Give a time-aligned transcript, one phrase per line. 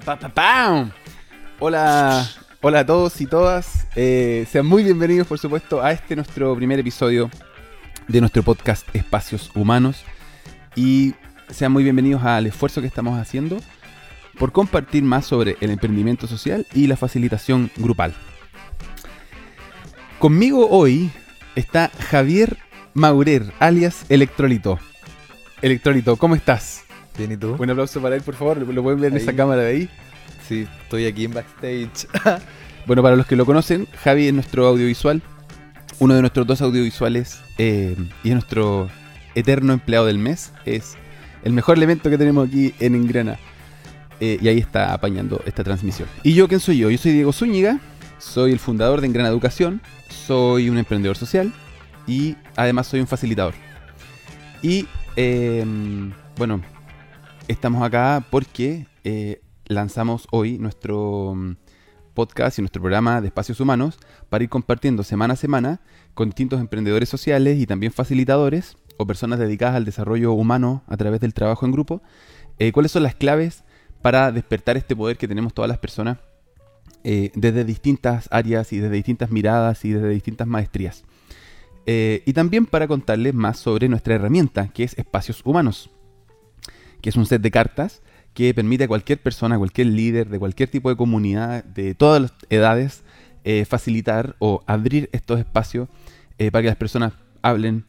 [0.00, 0.90] Pa.
[1.58, 2.28] Hola,
[2.60, 3.86] hola a todos y todas.
[3.96, 7.30] Eh, sean muy bienvenidos, por supuesto, a este nuestro primer episodio
[8.06, 10.04] de nuestro podcast Espacios Humanos.
[10.74, 11.14] Y
[11.48, 13.56] sean muy bienvenidos al esfuerzo que estamos haciendo
[14.38, 18.14] por compartir más sobre el emprendimiento social y la facilitación grupal.
[20.18, 21.10] Conmigo hoy
[21.54, 22.58] está Javier
[22.92, 24.78] Maurer, alias Electrolito.
[25.62, 26.85] Electrolito, ¿cómo estás?
[27.18, 27.56] Bien, ¿y tú?
[27.58, 28.58] Un aplauso para él, por favor.
[28.58, 29.90] Lo pueden ver en esa cámara de ahí.
[30.46, 32.08] Sí, estoy aquí en backstage.
[32.86, 35.20] Bueno, para los que lo conocen, Javi es nuestro audiovisual,
[35.98, 38.88] uno de nuestros dos audiovisuales eh, y es nuestro
[39.34, 40.52] eterno empleado del mes.
[40.64, 40.94] Es
[41.42, 43.38] el mejor elemento que tenemos aquí en Ingrana.
[44.20, 46.08] Eh, y ahí está apañando esta transmisión.
[46.22, 46.88] ¿Y yo quién soy yo?
[46.88, 47.80] Yo soy Diego Zúñiga,
[48.18, 51.52] soy el fundador de Ingrana Educación, soy un emprendedor social
[52.06, 53.54] y además soy un facilitador.
[54.62, 55.64] Y eh,
[56.36, 56.62] bueno,
[57.48, 61.56] estamos acá porque eh, lanzamos hoy nuestro mm,
[62.14, 65.80] podcast y nuestro programa de espacios humanos para ir compartiendo semana a semana
[66.14, 71.20] con distintos emprendedores sociales y también facilitadores o personas dedicadas al desarrollo humano a través
[71.20, 72.02] del trabajo en grupo,
[72.58, 73.64] eh, cuáles son las claves
[74.02, 76.18] para despertar este poder que tenemos todas las personas
[77.04, 81.04] eh, desde distintas áreas y desde distintas miradas y desde distintas maestrías.
[81.88, 85.88] Y también para contarles más sobre nuestra herramienta, que es Espacios Humanos,
[87.00, 88.02] que es un set de cartas
[88.36, 92.32] que permite a cualquier persona, cualquier líder de cualquier tipo de comunidad, de todas las
[92.50, 93.02] edades,
[93.44, 95.88] eh, facilitar o abrir estos espacios
[96.38, 97.86] eh, para que las personas hablen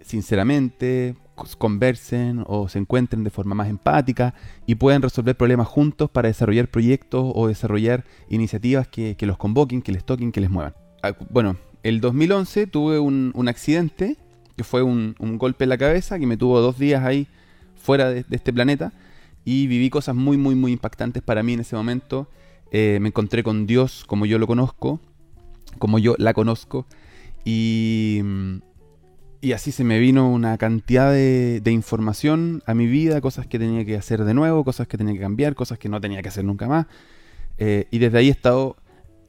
[0.00, 1.16] sinceramente,
[1.58, 4.34] conversen o se encuentren de forma más empática
[4.66, 9.92] y puedan resolver problemas juntos para desarrollar proyectos o desarrollar iniciativas que, los convoquen, que
[9.92, 10.74] les toquen, que les muevan.
[11.02, 14.16] Ah, Bueno, el 2011 tuve un, un accidente
[14.56, 17.26] que fue un, un golpe en la cabeza que me tuvo dos días ahí
[17.88, 18.92] fuera de, este planeta
[19.46, 22.28] y viví cosas muy, muy, muy impactantes para mí en ese momento.
[22.70, 25.00] Eh, me encontré con Dios como yo lo conozco,
[25.78, 26.84] como yo la conozco
[27.46, 28.20] y,
[29.40, 33.58] y así se me vino una cantidad de, de información a mi vida, cosas que
[33.58, 36.28] tenía que hacer de nuevo, cosas que tenía que cambiar, cosas que no tenía que
[36.28, 36.88] hacer nunca más.
[37.56, 38.76] Eh, y desde ahí he estado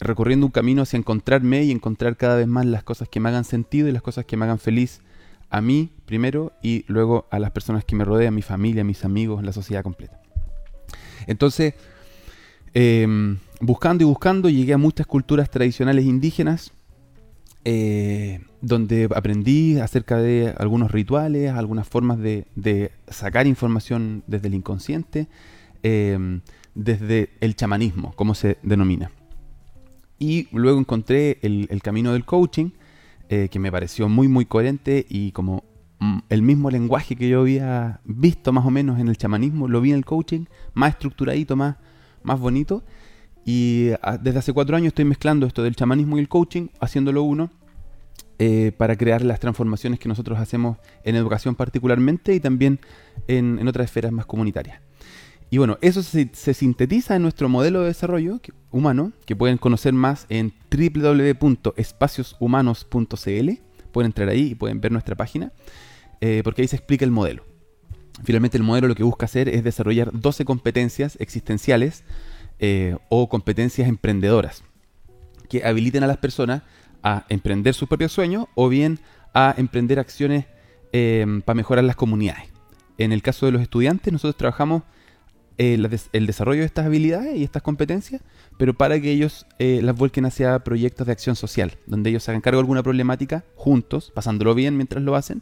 [0.01, 3.45] recorriendo un camino hacia encontrarme y encontrar cada vez más las cosas que me hagan
[3.45, 4.99] sentido y las cosas que me hagan feliz
[5.49, 9.43] a mí primero y luego a las personas que me rodean, mi familia, mis amigos,
[9.43, 10.19] la sociedad completa.
[11.27, 11.73] Entonces,
[12.73, 16.71] eh, buscando y buscando, llegué a muchas culturas tradicionales indígenas,
[17.65, 25.27] eh, donde aprendí acerca de algunos rituales, algunas formas de, sacar información desde el inconsciente,
[25.83, 26.39] eh,
[26.75, 29.11] desde el chamanismo, como se denomina.
[30.19, 32.71] Y luego encontré el camino del coaching,
[33.31, 35.63] eh, que me pareció muy, muy coherente y como
[35.99, 39.81] mm, el mismo lenguaje que yo había visto más o menos en el chamanismo, lo
[39.81, 41.77] vi en el coaching, más estructuradito, más,
[42.23, 42.83] más bonito.
[43.45, 47.21] Y ah, desde hace cuatro años estoy mezclando esto del chamanismo y el coaching, haciéndolo
[47.21, 47.51] uno,
[48.39, 52.79] eh, para crear las transformaciones que nosotros hacemos en educación particularmente y también
[53.27, 54.81] en, en otras esferas más comunitarias.
[55.49, 58.39] Y bueno, eso se, sintetiza en nuestro modelo de desarrollo
[58.71, 63.49] humano, que pueden conocer más en www.espacioshumanos.cl.
[63.91, 65.51] Pueden entrar ahí y pueden ver nuestra página,
[66.21, 67.43] eh, porque ahí se explica el modelo.
[68.23, 72.03] Finalmente el modelo lo que busca hacer es desarrollar 12 competencias existenciales
[72.59, 74.63] eh, o competencias emprendedoras
[75.49, 76.61] que habiliten a las personas
[77.01, 78.99] a emprender sus propios sueños o bien
[79.33, 80.45] a emprender acciones
[80.91, 82.49] eh, para mejorar las comunidades.
[82.97, 84.83] En el caso de los estudiantes, nosotros trabajamos
[85.61, 85.77] eh,
[86.13, 88.21] el desarrollo de estas habilidades y estas competencias,
[88.57, 92.39] pero para que ellos eh, las vuelquen hacia proyectos de acción social, donde ellos hagan
[92.39, 95.41] cargo de alguna problemática juntos, pasándolo bien mientras lo hacen,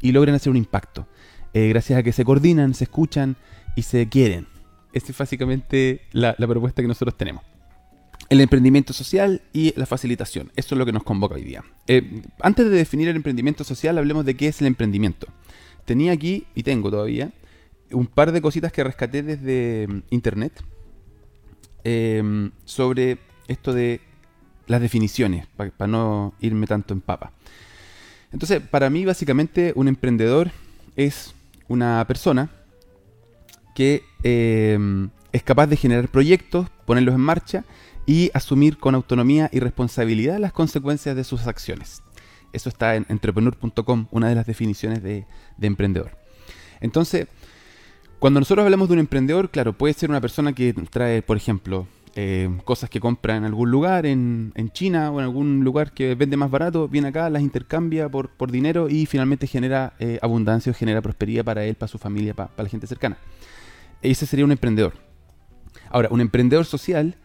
[0.00, 1.06] y logren hacer un impacto.
[1.54, 3.36] Eh, gracias a que se coordinan, se escuchan
[3.76, 4.48] y se quieren.
[4.92, 7.44] Esta es básicamente la, propuesta que nosotros tenemos.
[8.30, 10.50] El emprendimiento social y la facilitación.
[10.56, 11.62] Eso es lo que nos convoca hoy día.
[12.40, 15.28] Antes de definir el emprendimiento social, hablemos de qué es el emprendimiento.
[15.84, 17.30] Tenía aquí, y tengo todavía,
[17.92, 20.52] un par de cositas que rescaté desde mm, internet
[21.84, 23.18] eh, sobre
[23.48, 24.00] esto de
[24.66, 27.32] las definiciones, para no irme tanto en papa.
[28.32, 30.50] Entonces, para mí, básicamente, un emprendedor
[30.96, 31.34] es
[31.68, 32.50] una persona
[33.74, 34.78] que eh,
[35.32, 37.64] es capaz de generar proyectos, ponerlos en marcha
[38.06, 42.02] y asumir con autonomía y responsabilidad las consecuencias de sus acciones.
[42.52, 46.18] Eso está en entrepreneur.com, una de las definiciones de, de emprendedor.
[46.80, 47.28] Entonces,
[48.22, 51.88] cuando nosotros hablamos de un emprendedor, claro, puede ser una persona que trae, por ejemplo,
[52.14, 56.36] eh, cosas que compra en algún lugar, en, China o en algún lugar que vende
[56.36, 60.74] más barato, viene acá, las intercambia por, por dinero y finalmente genera eh, abundancia o
[60.76, 63.18] genera prosperidad para él, para su familia, para, para la gente cercana.
[64.02, 64.92] Ese sería un emprendedor.
[65.90, 67.16] Ahora, un emprendedor social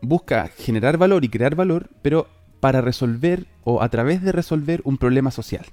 [0.00, 2.28] busca generar valor y crear valor, pero
[2.60, 5.66] para resolver o a través de resolver un problema social.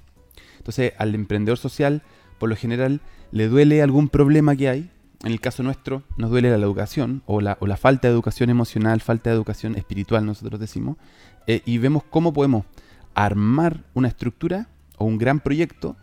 [0.58, 2.02] Entonces, al emprendedor social,
[2.38, 3.00] por lo general,
[3.30, 4.90] le duele algún problema que hay.
[5.22, 9.30] En el caso nuestro, nos duele la educación o la, falta de educación emocional, falta
[9.30, 10.98] de educación espiritual, nosotros decimos,
[11.46, 12.66] eh, y vemos cómo podemos
[13.14, 15.96] armar una estructura o un gran proyecto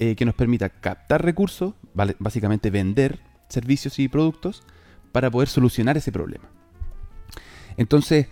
[0.00, 1.74] eh, que nos permita captar recursos,
[2.18, 4.64] básicamente vender servicios y productos,
[5.12, 6.48] para poder solucionar ese problema.
[7.76, 8.26] Entonces,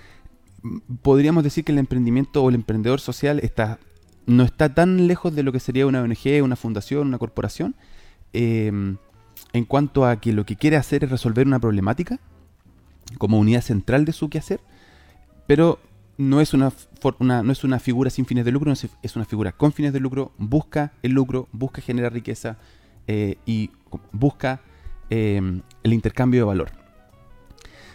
[1.02, 3.78] podríamos decir que el emprendimiento o el emprendedor social está,
[4.26, 7.74] no está tan lejos de lo que sería una ONG, una fundación, una corporación,
[8.32, 8.96] em,
[9.52, 12.18] en cuanto a que lo que quiere hacer es resolver una problemática
[13.18, 14.60] como unidad central de su quehacer,
[15.46, 15.78] pero
[16.16, 16.72] no es una,
[17.20, 20.32] no es una figura sin fines de lucro, es una figura con fines de lucro,
[20.38, 22.58] busca el lucro, busca generar riqueza
[23.06, 23.70] eh, y
[24.12, 24.60] busca
[25.10, 26.70] em, el intercambio de valor.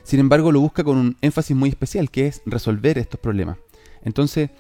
[0.04, 3.58] Sin embargo, lo busca con un énfasis muy especial, que es resolver estos problemas.
[4.04, 4.52] Entonces,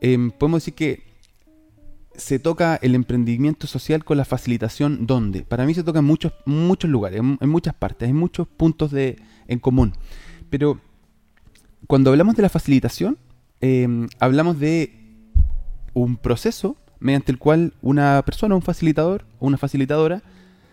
[0.00, 1.08] em, podemos decir que
[2.14, 5.42] se toca el emprendimiento social con la facilitación ¿dónde?
[5.42, 9.20] Para mí se toca en muchos, muchos lugares, en, muchas partes, en muchos puntos de,
[9.46, 9.92] en común.
[10.50, 10.80] Pero
[11.86, 13.18] cuando hablamos de la facilitación,
[13.60, 14.92] em, hablamos de
[15.94, 20.22] un proceso mediante el cual una persona, un facilitador o una facilitadora,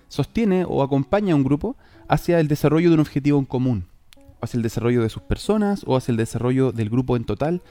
[0.08, 1.76] sostiene o acompaña a un grupo
[2.08, 3.86] hacia el desarrollo de un objetivo en común
[4.42, 7.62] hacia el desarrollo de sus personas o hacia el desarrollo del grupo en total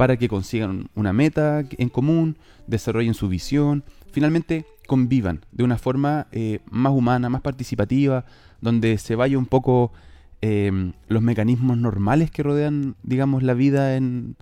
[0.00, 6.26] para que consigan una meta en común, desarrollen su visión, finalmente convivan de una forma
[6.32, 8.24] eh, más humana, más participativa,
[8.62, 9.92] donde se vaya un poco
[10.40, 14.36] em, los mecanismos normales que rodean, digamos, la vida en,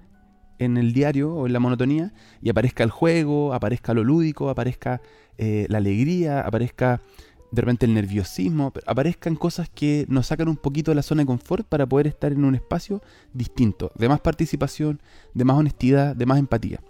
[0.61, 5.01] en el diario o en la monotonía y aparezca el juego, aparezca lo lúdico, aparezca
[5.39, 7.01] eh, la alegría, aparezca
[7.51, 11.27] de repente el nerviosismo, aparezcan cosas que nos sacan un poquito de la zona de
[11.27, 13.03] confort para poder estar en un espacio
[13.33, 15.01] distinto, de más participación,
[15.35, 16.81] de más honestidad, de más empatía.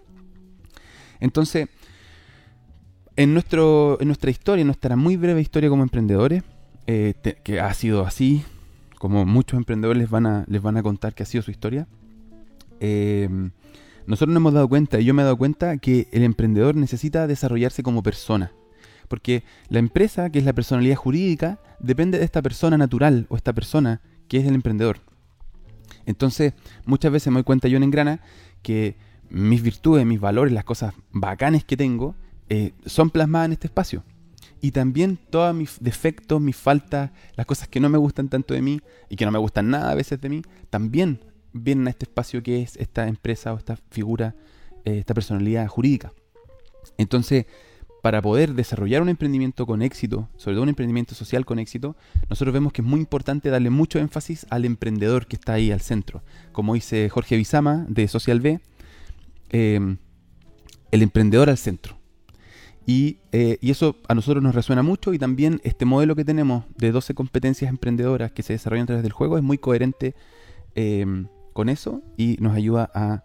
[1.20, 1.69] Entonces,
[3.16, 6.43] en, nuestro, en nuestra historia, en nuestra muy breve historia como emprendedores,
[6.87, 7.14] eh,
[7.44, 8.44] que ha sido así,
[8.99, 11.87] como muchos emprendedores les van a, les van a contar que ha sido su historia,
[12.81, 13.28] eh,
[14.06, 17.26] nosotros nos hemos dado cuenta, y yo me he dado cuenta, que el emprendedor necesita
[17.26, 18.52] desarrollarse como persona
[19.08, 23.52] porque la empresa, que es la personalidad jurídica, depende de esta persona natural o esta
[23.52, 25.00] persona que es el emprendedor.
[26.06, 28.20] Entonces, muchas veces me doy cuenta yo en Engrana
[28.62, 28.96] que
[29.28, 32.14] mis virtudes, mis valores, las cosas bacanes que tengo,
[32.49, 34.05] eh, son plasmadas en este espacio.
[34.60, 38.62] Y también todos mis defectos, mis faltas, las cosas que no me gustan tanto de
[38.62, 41.20] mí y que no me gustan nada a veces de mí, también
[41.52, 44.34] vienen a este espacio que es esta empresa o esta figura,
[44.84, 46.12] eh, esta personalidad jurídica.
[46.96, 47.46] Entonces,
[48.08, 51.94] para poder desarrollar un emprendimiento con éxito, sobre todo un emprendimiento social con éxito,
[52.31, 55.82] nosotros vemos que es muy importante darle mucho énfasis al emprendedor que está ahí al
[55.82, 56.22] centro.
[56.52, 58.60] Como dice Jorge Bizama de Social B,
[59.50, 59.99] em,
[60.90, 61.99] el emprendedor al centro.
[62.87, 66.64] Y, eh, y, eso a nosotros nos resuena mucho y también este modelo que tenemos
[66.78, 70.14] de 12 competencias emprendedoras que se desarrollan a través del juego es muy coherente
[70.75, 73.25] em, con eso y nos ayuda a,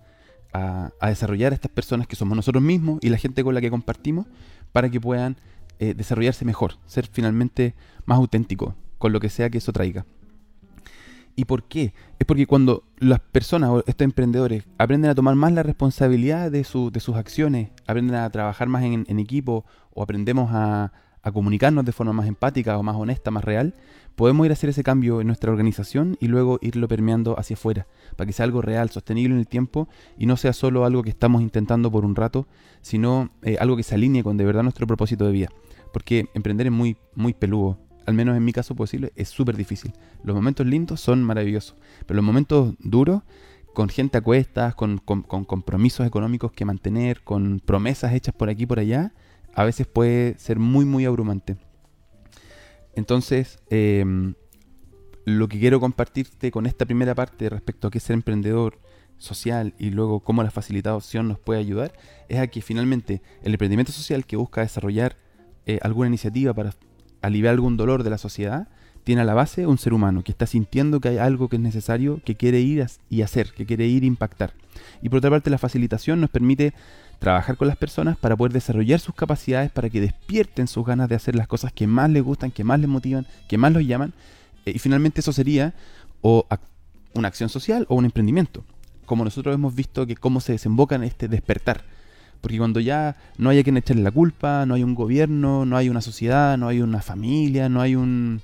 [0.54, 3.70] a, desarrollar a estas personas que somos nosotros mismos y la gente con la que
[3.70, 4.28] compartimos
[4.74, 5.38] para que puedan
[5.80, 7.76] eh, desarrollarse mejor, ser finalmente
[8.06, 10.06] más auténticos con lo que sea que eso traiga.
[11.36, 11.94] ¿Y por qué?
[12.20, 16.60] Es porque cuando las personas o estos emprendedores aprenden a tomar más la responsabilidad de,
[16.60, 20.92] de sus acciones, aprenden a trabajar más en, equipo o aprendemos a,
[21.24, 23.74] a, comunicarnos de forma más empática o más honesta, más real,
[24.16, 27.88] podemos ir a hacer ese cambio en nuestra organización y luego irlo permeando hacia afuera,
[28.16, 31.10] para que sea algo real, sostenible en el tiempo y no sea solo algo que
[31.10, 32.48] estamos intentando por un rato,
[32.82, 35.50] sino eh, algo que se alinee con de verdad nuestro propósito de vida.
[35.92, 39.94] Porque emprender es muy, muy peludo, al menos en mi caso posible, es súper difícil.
[40.24, 43.22] Los momentos lindos son maravillosos, pero los momentos duros,
[43.74, 48.64] con gente a cuestas, con, con compromisos económicos que mantener, con promesas hechas por aquí
[48.64, 49.14] y por allá,
[49.56, 51.58] a veces puede ser muy, muy abrumante.
[52.96, 54.36] Entonces, em,
[55.26, 58.80] lo que quiero compartirte con esta primera parte respecto a qué es ser emprendedor
[59.18, 61.94] social y luego cómo la facilitación nos puede ayudar,
[62.30, 65.16] es a que finalmente el emprendimiento social que busca desarrollar
[65.66, 66.74] eh, alguna iniciativa para
[67.22, 68.68] aliviar algún dolor de la sociedad,
[69.04, 71.62] tiene a la base un ser humano que está sintiendo que hay algo que es
[71.62, 74.54] necesario, que quiere ir y hacer, que quiere ir a impactar.
[75.02, 76.74] Y por otra parte, la facilitación nos permite
[77.24, 81.16] trabajar con las personas para poder desarrollar sus capacidades, para que despierten sus ganas de
[81.16, 84.14] hacer las cosas que más les gustan, que más les motivan, que más los llaman.
[84.66, 85.74] Eh, y finalmente eso sería
[86.22, 86.46] o
[87.14, 88.66] una acción social o un emprendimiento.
[89.06, 91.86] Como nosotros hemos visto que cómo se desemboca en este despertar.
[92.42, 95.78] Porque cuando ya no hay a quien echarle la culpa, no hay un gobierno, no
[95.78, 98.42] hay una sociedad, no hay una familia, no hay un...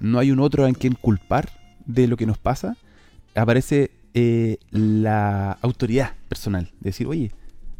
[0.00, 1.50] no hay un otro en quien culpar
[1.84, 2.78] de lo que nos pasa,
[3.34, 6.70] aparece eh, la autoridad personal.
[6.80, 7.30] De decir, oye,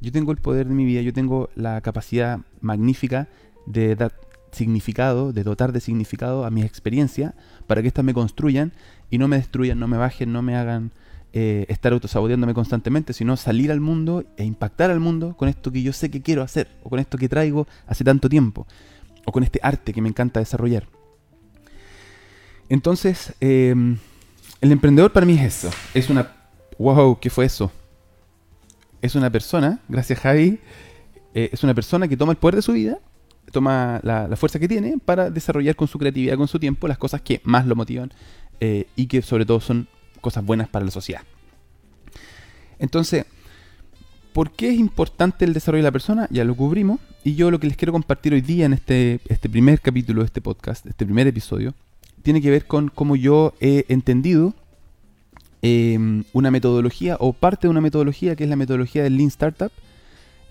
[0.03, 3.29] yo tengo el poder de mi vida, yo tengo la capacidad magnífica
[3.67, 4.13] de dar
[4.51, 7.35] significado, de dotar de significado a mis experiencias
[7.69, 8.73] para que éstas me construyan
[9.11, 10.91] y no me destruyan, no me bajen, no me hagan
[11.33, 15.83] eh, estar autosaboteándome constantemente, sino salir al mundo e impactar al mundo con esto que
[15.83, 18.67] yo sé que quiero hacer, o con esto que traigo hace tanto tiempo,
[19.25, 20.89] o con este arte que me encanta desarrollar.
[22.69, 23.99] Entonces, em,
[24.61, 25.71] el emprendedor para mí es eso.
[25.95, 26.33] Es una...
[26.79, 27.21] ¡Wow!
[27.21, 27.71] ¿Qué fue eso?
[29.03, 30.61] Es una persona, gracias Javi,
[31.35, 32.99] eh, es una persona que toma el poder de su vida,
[33.51, 37.21] toma la, fuerza que tiene para desarrollar con su creatividad, con su tiempo, las cosas
[37.21, 38.13] que más lo motivan
[38.61, 39.89] eh, y que sobre todo son
[40.21, 41.23] cosas buenas para la sociedad.
[42.79, 43.27] Entonces,
[44.33, 46.29] ¿por qué es importante el desarrollo de la persona?
[46.31, 47.01] Ya lo cubrimos.
[47.25, 50.27] Y yo lo que les quiero compartir hoy día en este, este primer capítulo de
[50.27, 51.75] este podcast, este primer episodio,
[52.23, 54.55] tiene que ver con cómo yo he entendido
[55.63, 59.73] em, una metodología o parte de una metodología que es la metodología del Lean Startup,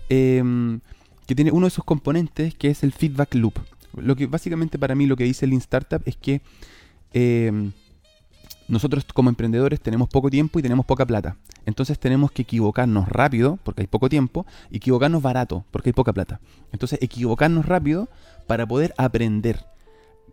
[0.10, 0.80] em,
[1.28, 3.54] que tiene uno de sus componentes que es el feedback loop.
[3.96, 6.42] Lo que básicamente para mí lo que dice Lean Startup es que
[7.14, 7.72] em,
[8.68, 11.36] nosotros como emprendedores tenemos poco tiempo y tenemos poca plata.
[11.66, 16.14] Entonces tenemos que equivocarnos rápido, porque hay poco tiempo, y equivocarnos barato, porque hay poca
[16.14, 16.40] plata.
[16.72, 18.08] Entonces equivocarnos rápido
[18.48, 19.66] para poder aprender.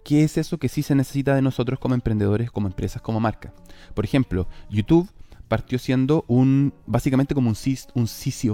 [0.09, 3.53] ¿Qué es eso que sí se necesita de nosotros como emprendedores, como empresas, como marca?
[3.93, 5.07] Por ejemplo, YouTube
[5.49, 7.93] partió siendo un, básicamente como un, sitio,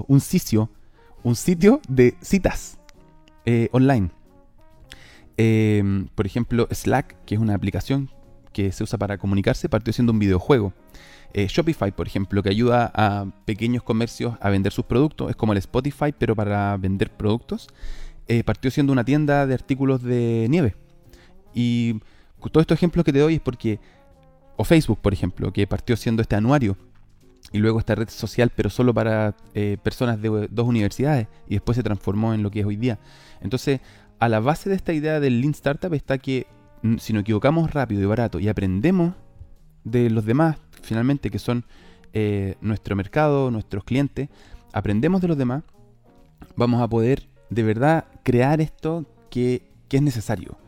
[0.09, 0.69] un sitio,
[1.23, 2.81] un sitio de citas
[3.47, 4.11] eh, online.
[5.37, 8.11] Em, por ejemplo, Slack, que es una aplicación
[8.53, 10.73] que se usa para comunicarse partió siendo un videojuego.
[11.35, 15.53] Eh, Shopify, por ejemplo, que ayuda a pequeños comercios a vender sus productos, es como
[15.53, 17.69] el Spotify, pero para vender productos,
[18.27, 20.75] eh, partió siendo una tienda de artículos de nieve.
[21.55, 22.01] Y
[22.51, 23.79] todos estos ejemplos que te doy es porque,
[24.57, 26.77] o Facebook, por ejemplo, que partió siendo este anuario,
[27.53, 31.77] y luego esta red social, pero solo para eh, personas de dos universidades, y después
[31.77, 32.99] se transformó en lo que es hoy día.
[33.41, 33.81] Entonces,
[34.19, 36.47] a la base de esta idea del Lean Startup está que
[36.99, 39.15] si nos equivocamos rápido y barato y aprendemos
[39.85, 41.65] de los demás, finalmente, que son
[42.13, 44.29] eh, nuestro mercado, nuestros clientes,
[44.73, 45.63] aprendemos de los demás,
[46.57, 50.59] vamos a poder de verdad crear esto que, es necesario,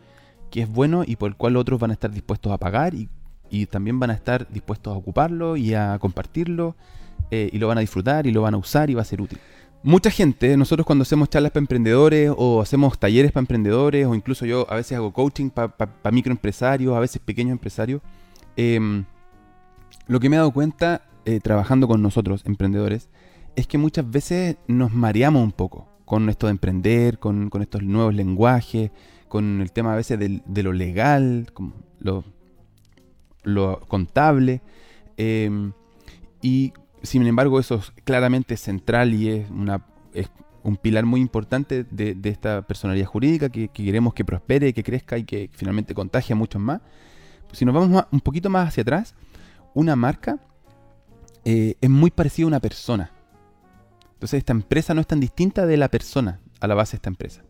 [0.56, 3.10] que es bueno y por el cual otros van a estar dispuestos a pagar y,
[3.66, 6.75] también van a estar dispuestos a ocuparlo y a compartirlo
[7.30, 9.20] eh, y lo van a disfrutar y lo van a usar y va a ser
[9.20, 9.38] útil.
[9.82, 14.46] Mucha gente, nosotros cuando hacemos charlas para emprendedores o hacemos talleres para emprendedores o incluso
[14.46, 18.00] yo a veces hago coaching para microempresarios, a veces pequeños empresarios,
[18.56, 19.04] em,
[20.06, 23.10] lo que me he dado cuenta eh, trabajando con nosotros, emprendedores,
[23.56, 28.14] es que muchas veces nos mareamos un poco con esto de emprender, con, estos nuevos
[28.14, 28.90] lenguajes,
[29.28, 31.50] con el tema a veces de, lo legal,
[31.99, 32.25] lo,
[33.42, 34.62] lo contable.
[35.16, 35.73] Em,
[36.42, 39.85] y sin embargo, eso es claramente central y es, una,
[40.66, 45.25] un pilar muy importante de, esta personalidad jurídica que, queremos que prospere, que crezca y
[45.25, 46.80] que finalmente contagie a muchos más.
[47.52, 49.14] Si nos vamos un poquito más hacia atrás,
[49.75, 50.40] una marca
[51.45, 53.12] eh, es muy parecida a una persona.
[54.14, 57.11] Entonces esta empresa no es tan distinta de la persona a la base de esta
[57.11, 57.42] empresa.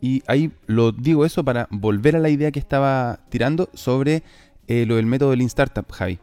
[0.00, 4.22] Y ahí lo digo eso para volver a la idea que estaba tirando sobre
[4.66, 6.18] eh, lo del método Lean Startup, Javi.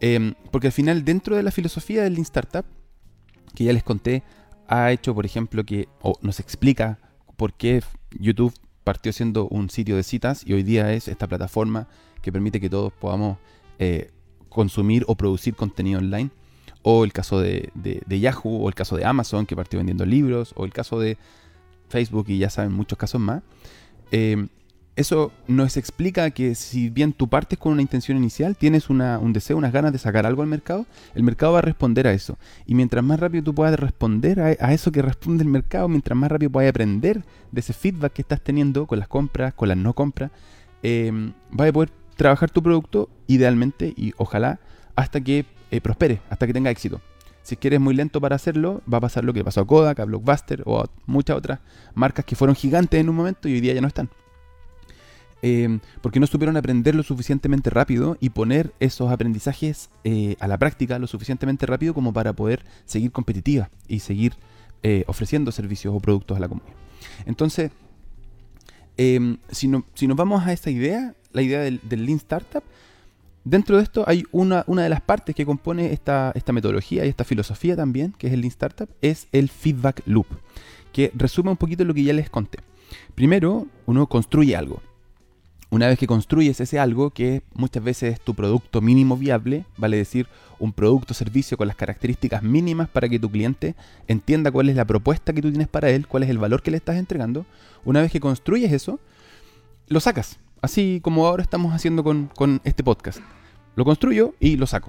[0.00, 2.64] Em, porque al final, dentro de la filosofía del Lean Startup,
[3.54, 4.22] que ya les conté,
[4.66, 6.98] ha hecho, por ejemplo, que o nos explica
[7.36, 7.82] por qué
[8.18, 11.88] YouTube partió siendo un sitio de citas y hoy día es esta plataforma
[12.22, 13.38] que permite que todos podamos
[13.78, 14.10] eh,
[14.48, 16.30] consumir o producir contenido online.
[16.82, 17.70] O el caso de,
[18.08, 21.16] Yahoo, o el caso de Amazon, que partió vendiendo libros, o el caso de
[21.88, 23.42] Facebook, y ya saben muchos casos más.
[24.10, 24.48] Em,
[24.96, 29.56] eso nos explica que si bien tú partes con una intención inicial, tienes un deseo,
[29.56, 30.86] unas ganas de sacar algo al mercado,
[31.16, 32.38] el mercado va a responder a eso.
[32.64, 36.30] Y mientras más rápido tú puedas responder a, eso que responde el mercado, mientras más
[36.30, 39.94] rápido puedas aprender de ese feedback que estás teniendo con las compras, con las no
[39.94, 40.30] compras,
[40.84, 41.10] eh,
[41.50, 44.60] vas a poder trabajar tu producto idealmente y ojalá
[44.94, 47.00] hasta que eh, prospere, hasta que tenga éxito.
[47.44, 50.04] Si quieres muy lento para hacerlo, va a pasar lo que pasó a Kodak, a
[50.06, 51.60] Blockbuster o a muchas otras
[51.94, 54.08] marcas que fueron gigantes en un momento y hoy día ya no están.
[55.42, 60.56] Em, porque no supieron aprender lo suficientemente rápido y poner esos aprendizajes eh, a la
[60.56, 64.36] práctica lo suficientemente rápido como para poder seguir competitiva y seguir
[64.82, 66.74] eh, ofreciendo servicios o productos a la comunidad.
[67.26, 67.72] Entonces,
[68.96, 72.64] em, si, si, nos vamos a esta idea, la idea del, Lean Startup,
[73.44, 77.08] dentro de esto hay una, una de las partes que compone esta, esta metodología y
[77.08, 80.26] esta filosofía también, que es el Lean Startup, es el feedback loop,
[80.92, 82.58] que resume un poquito lo que ya les conté.
[83.14, 84.82] Primero, uno construye algo
[85.70, 89.96] Una vez que construyes ese algo, que muchas veces es tu producto mínimo viable, vale
[89.96, 93.74] decir, un producto o servicio con las características mínimas para que tu cliente
[94.06, 96.70] entienda cuál es la propuesta que tú tienes para él, cuál es el valor que
[96.70, 97.44] le estás entregando,
[97.84, 99.00] una vez que construyes eso,
[99.88, 100.38] lo sacas.
[100.64, 102.30] Así como ahora estamos haciendo con,
[102.64, 103.20] este podcast.
[103.76, 104.88] Lo construyo y lo saco.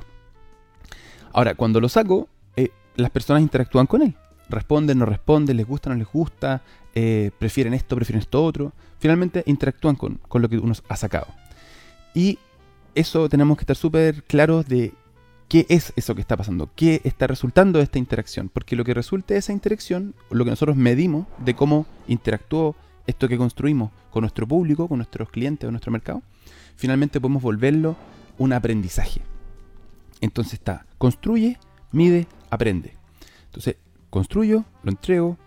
[1.33, 4.15] Ahora, cuando lo saco, eh, las personas interactúan con él.
[4.47, 6.61] Responden, no responden, les gusta, no les gusta,
[6.93, 8.71] eh, prefieren esto, prefieren esto otro.
[8.99, 11.27] Finalmente interactúan con, con lo que uno ha sacado.
[12.13, 12.39] Y
[12.93, 14.93] eso tenemos que estar súper claros de
[15.49, 18.47] qué es eso que está pasando, qué está resultando de esta interacción.
[18.47, 23.27] Porque lo que resulte de esa interacción, lo que nosotros medimos de cómo interactuó esto
[23.27, 26.21] que construimos con nuestro público, con nuestros clientes o nuestro mercado,
[26.75, 27.95] finalmente podemos volverlo
[28.37, 29.21] un aprendizaje.
[30.21, 31.59] Entonces está, construye,
[31.91, 32.95] mide, aprende.
[33.45, 33.77] Entonces,
[34.09, 35.37] construyo, lo entrego,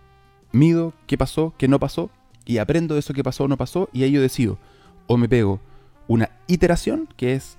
[0.52, 2.10] mido qué pasó, qué no pasó,
[2.44, 4.58] y aprendo de eso que pasó o no pasó, y ahí yo decido,
[5.06, 5.60] o me pego
[6.06, 7.58] una iteración, que es,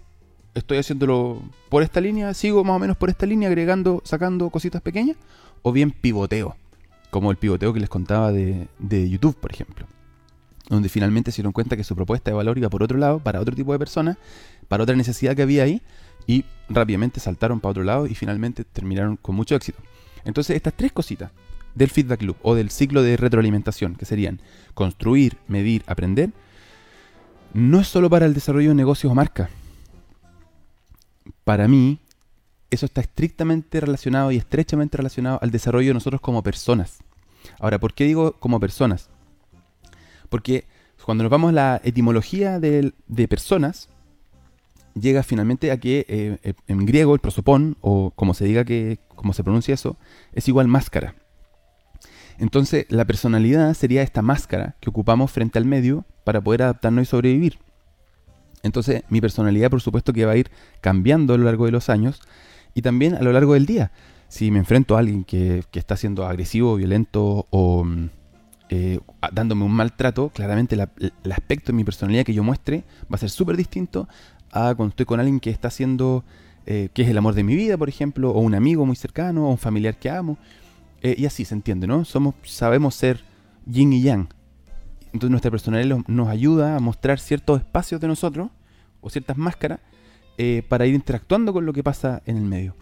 [0.56, 4.82] estoy haciéndolo por esta línea, sigo más o menos por esta línea, agregando, sacando cositas
[4.82, 5.18] pequeñas,
[5.62, 6.56] o bien pivoteo,
[7.10, 9.86] como el pivoteo que les contaba de, de YouTube, por ejemplo
[10.70, 13.42] donde finalmente se dieron cuenta que su propuesta de valor iba por otro lado, para
[13.42, 14.18] otro tipo de personas,
[14.68, 15.82] para otra necesidad que había ahí,
[16.28, 19.80] y rápidamente saltaron para otro lado y finalmente terminaron con mucho éxito.
[20.26, 21.32] Entonces estas tres cositas
[21.74, 24.40] del feedback loop o del ciclo de retroalimentación, que serían
[24.76, 26.30] construir, medir, aprender,
[27.54, 29.50] no es solo para el desarrollo de negocios o marcas.
[31.44, 32.00] Para mí,
[32.72, 37.00] eso está estrictamente relacionado y estrechamente relacionado al desarrollo de nosotros como personas.
[37.60, 39.10] Ahora, ¿por qué digo como personas?
[40.30, 40.66] Porque
[41.10, 42.94] cuando nos vamos a la etimología de,
[43.28, 43.90] personas,
[44.94, 49.00] llega finalmente a que eh, eh, en griego el prosopón, o como se diga que,
[49.16, 49.98] como se pronuncia eso,
[50.34, 51.16] es igual máscara.
[52.38, 57.06] Entonces, la personalidad sería esta máscara que ocupamos frente al medio para poder adaptarnos y
[57.08, 57.58] sobrevivir.
[58.62, 61.90] Entonces, mi personalidad, por supuesto, que va a ir cambiando a lo largo de los
[61.90, 62.22] años
[62.74, 63.92] y también a lo largo del día.
[64.28, 68.10] Si me enfrento a alguien que, que está siendo agresivo, violento o, mm,
[68.72, 69.00] eh,
[69.32, 73.32] dándome un maltrato, claramente el aspecto de mi personalidad que yo muestre va a ser
[73.32, 74.08] súper distinto
[74.52, 76.24] a cuando estoy con alguien que está haciendo,
[76.68, 79.48] eh, que es el amor de mi vida, por ejemplo, o un amigo muy cercano,
[79.48, 80.38] o un familiar que amo.
[81.02, 82.06] Eh, y así se entiende, ¿no?
[82.06, 83.24] Somos, sabemos ser
[83.66, 84.30] yin y yang.
[85.06, 88.50] Entonces nuestra personalidad nos ayuda a mostrar ciertos espacios de nosotros,
[89.02, 89.80] o ciertas máscaras,
[90.70, 92.76] para ir interactuando con lo que pasa en el medio.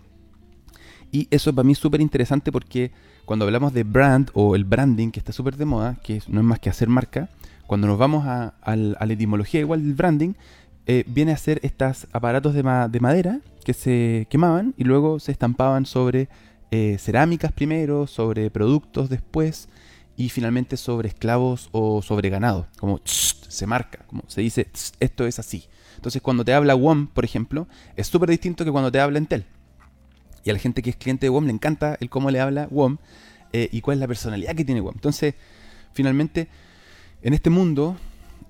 [1.12, 2.92] Y eso para mí es súper interesante porque
[3.26, 6.46] cuando hablamos de brand o el branding, que está súper de moda, que no es
[6.46, 7.30] más que hacer marca,
[7.66, 10.34] cuando nos vamos a, la etimología igual del branding,
[10.86, 15.86] eh, viene a ser estos aparatos de, madera que se quemaban y luego se estampaban
[15.86, 16.30] sobre
[16.72, 19.68] eh, cerámicas primero, sobre productos después
[20.16, 24.68] y finalmente sobre esclavos o sobre ganado, como se marca, como se dice,
[25.00, 25.66] esto es así.
[25.98, 29.46] Entonces cuando te habla WOM, por ejemplo, es súper distinto que cuando te habla Entel.
[30.44, 32.68] Y a la gente que es cliente de WOM le encanta el cómo le habla
[32.72, 32.98] WOM
[33.52, 34.94] eh, y cuál es la personalidad que tiene WOM.
[34.96, 35.36] Entonces,
[35.94, 36.48] finalmente,
[37.22, 37.98] en este mundo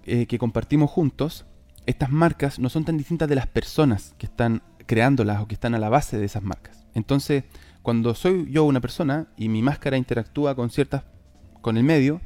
[0.06, 1.46] eh, que compartimos juntos,
[1.86, 5.74] estas marcas no son tan distintas de las personas que están creándolas o que están
[5.74, 6.86] a la base de esas marcas.
[6.94, 7.46] Entonces,
[7.82, 11.04] cuando soy yo una persona y mi máscara interactúa con ciertas,
[11.62, 12.20] con el medio,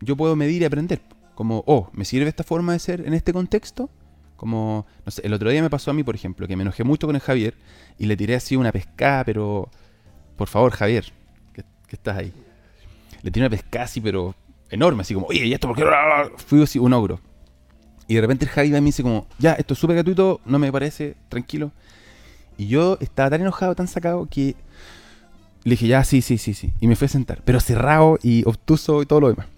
[0.00, 1.00] yo puedo medir y aprender.
[1.34, 3.90] Como, oh, ¿me sirve esta forma de ser en este contexto?
[4.38, 6.84] Como, no sé, el otro día me pasó a mí, por ejemplo, que me enojé
[6.84, 7.54] mucho con el Javier
[7.98, 9.68] y le tiré así una pescada, pero.
[10.36, 11.06] Por favor, Javier,
[11.52, 12.32] que, estás ahí.
[13.22, 14.36] Le tiré una pescada así, pero
[14.70, 15.84] enorme, así como, oye, ¿y esto por qué?
[16.36, 17.18] Fui así, un ogro.
[18.06, 20.70] Y de repente el Javier me dice como, ya, esto es súper gratuito, no me
[20.70, 21.72] parece, tranquilo.
[22.56, 24.54] Y yo estaba tan enojado, tan sacado, que
[25.64, 26.72] le dije, ya, sí, sí, sí, sí.
[26.78, 29.48] Y me fui a sentar, pero cerrado y obtuso y todo lo demás.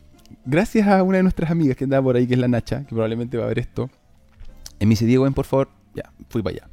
[0.46, 2.94] Gracias a una de nuestras amigas que andaba por ahí, que es la Nacha, que
[2.94, 3.90] probablemente va a ver esto,
[4.80, 5.68] y me dice, Diego, por favor.
[5.94, 6.70] Ya, fui para allá.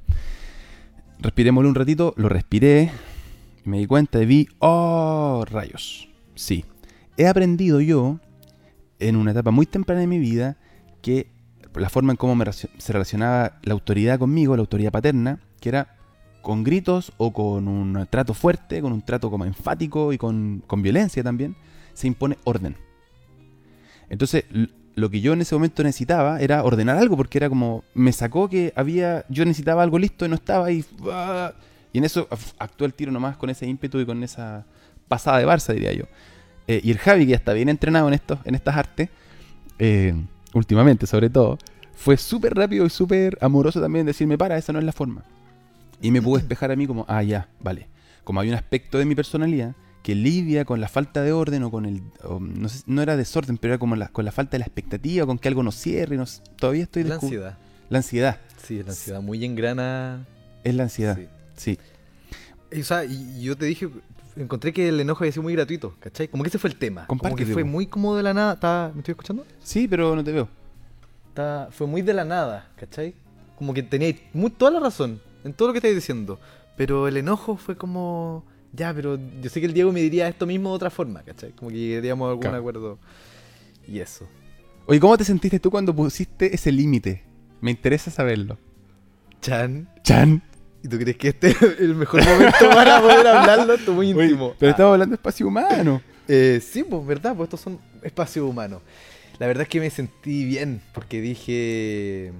[1.20, 2.92] Respirémoslo un ratito, lo respiré.
[3.66, 6.10] Me di cuenta y vi, oh, rayos.
[6.36, 6.64] Sí.
[7.18, 8.20] He aprendido yo,
[9.00, 10.58] en una etapa muy temprana de mi vida,
[11.02, 11.28] que
[11.76, 15.98] la forma en cómo se relacionaba la autoridad conmigo, la autoridad paterna, que era
[16.42, 20.82] con gritos o con un trato fuerte, con un trato como enfático y con, con
[20.82, 21.58] violencia también,
[21.94, 22.78] se impone orden.
[24.10, 24.46] Entonces,
[24.98, 28.50] lo que yo en ese momento necesitaba era ordenar algo, porque era como, me sacó
[28.50, 30.84] que había, yo necesitaba algo listo y no estaba y,
[31.94, 34.66] y en eso actuó el tiro nomás con ese ímpetu y con esa
[35.08, 36.06] pasada de Barça, diría yo.
[36.68, 39.10] Eh, y el Javi, que ya está bien entrenado en, esto, en estas artes,
[39.78, 40.16] eh,
[40.56, 41.60] últimamente sobre todo,
[41.94, 45.24] fue súper rápido y súper amoroso también en decirme, para, esa no es la forma.
[46.02, 47.88] Y me pudo despejar a mí como, ah, ya, vale.
[48.24, 51.72] Como hay un aspecto de mi personalidad que lidia con la falta de orden o
[51.72, 52.02] con el...
[52.24, 54.66] o no, sé, no era desorden, pero era como la- con la falta de la
[54.66, 56.16] expectativa, con que algo nos cierre.
[56.18, 56.26] no
[56.58, 57.04] todavía estoy...
[57.04, 57.58] La ansiedad.
[57.90, 58.40] La ansiedad.
[58.64, 60.26] Sí, la ansiedad muy en grana.
[60.64, 61.18] Es la ansiedad.
[61.56, 61.78] Sí.
[62.78, 63.90] O sea, y yo te dije,
[64.36, 66.28] encontré que el enojo había sido muy gratuito, ¿cachai?
[66.28, 67.06] Como que ese fue el tema.
[67.08, 68.54] Como Comparte, que fue muy como de la nada.
[68.54, 69.46] ¿Está- ¿Me estoy escuchando?
[69.64, 70.48] Sí, pero no te veo.
[71.30, 73.14] Está- fue muy de la nada, ¿cachai?
[73.58, 74.18] Como que teníais
[74.58, 76.40] toda la razón en todo lo que estáis diciendo.
[76.76, 78.44] Pero el enojo fue como.
[78.78, 81.52] Ya, pero yo sé que el Diego me diría esto mismo de otra forma, ¿cachai?
[81.52, 82.58] Como que llegaríamos a algún Claro.
[82.58, 83.00] acuerdo.
[83.88, 84.28] Y eso.
[84.86, 87.24] Oye, ¿cómo te sentiste tú cuando pusiste ese límite?
[87.60, 88.58] Me interesa saberlo.
[89.42, 89.90] Chan.
[90.04, 90.44] Chan.
[90.84, 93.74] ¿Y tú crees que este es el mejor momento para poder hablarlo?
[93.74, 94.54] Esto es muy Oye, íntimo.
[94.60, 94.72] pero Ah.
[94.72, 96.02] estamos hablando de espacio humano.
[96.28, 97.36] Eh, sí, pues, ¿verdad?
[97.36, 98.82] Pues estos son espacios humanos.
[99.40, 102.32] La verdad es que me sentí bien, porque dije...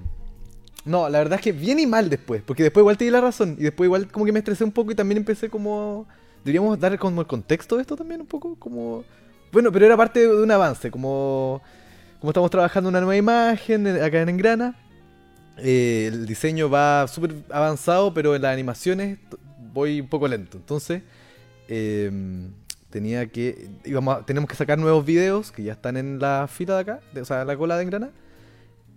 [0.84, 3.20] No, la verdad es que bien y mal después, porque después igual te di la
[3.20, 6.06] razón, y después igual como que me estresé un poco y también empecé como...
[6.44, 9.04] Deberíamos dar como el contexto de esto también un poco, como...
[9.52, 11.62] Bueno, pero era parte de un avance, como...
[12.20, 14.74] Como estamos trabajando una nueva imagen acá en Engrana,
[15.56, 19.18] eh, el diseño va súper avanzado, pero en las animaciones
[19.72, 20.56] voy un poco lento.
[20.56, 21.02] Entonces,
[21.68, 22.10] eh,
[22.90, 23.68] tenía que.
[23.84, 27.00] Íbamos a- tenemos que sacar nuevos videos que ya están en la fila de acá,
[27.20, 28.10] o sea, la cola de Engrana.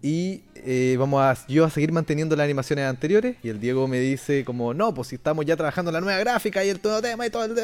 [0.04, 3.36] Y eh, vamos a, yo a seguir manteniendo las animaciones anteriores.
[3.44, 6.18] Y el Diego me dice como, no, pues si estamos ya trabajando en la nueva
[6.20, 7.56] gráfica y el todo tema y todo el...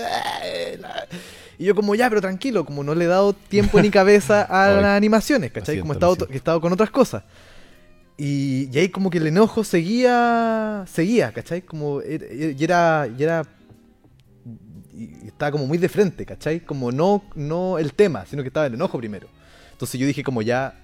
[1.57, 4.65] Y yo como, ya, pero tranquilo, como no le he dado tiempo ni cabeza a
[4.67, 5.75] Ay, las animaciones, ¿cachai?
[5.77, 7.23] siento, como he estado, he estado con otras cosas.
[8.15, 11.63] Y, y ahí como que el enojo seguía, seguía, ¿cachai?
[11.63, 13.43] Como, er- er- y era, y era,
[14.93, 16.59] y estaba como muy de frente, ¿cachai?
[16.59, 19.27] Como no, no el tema, sino que estaba el enojo primero.
[19.71, 20.75] Entonces yo dije como ya,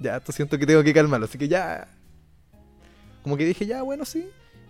[0.00, 1.88] ya, esto siento que tengo que calmarlo, así que ya,
[3.22, 4.26] como que dije ya, bueno, sí.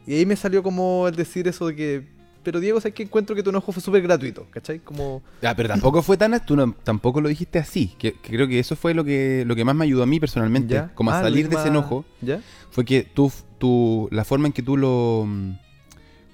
[0.07, 2.09] Y ahí me salió como el decir eso de que,
[2.43, 4.79] pero Diego, ¿sabes que encuentro que tu enojo fue súper gratuito, ¿cachai?
[4.79, 6.39] Como, Ah, pero tampoco fue tan...
[6.47, 7.89] Tú no- tampoco lo dijiste así.
[7.99, 10.21] Que, que creo que eso fue lo que, lo que más me ayudó a mí
[10.21, 10.75] personalmente.
[10.75, 10.95] ¿ya?
[10.95, 12.05] Como a Ah, salir de ese enojo.
[12.23, 12.41] ¿Ya?
[12.71, 14.09] Fue que tú, tú...
[14.12, 15.27] La forma en que tú lo...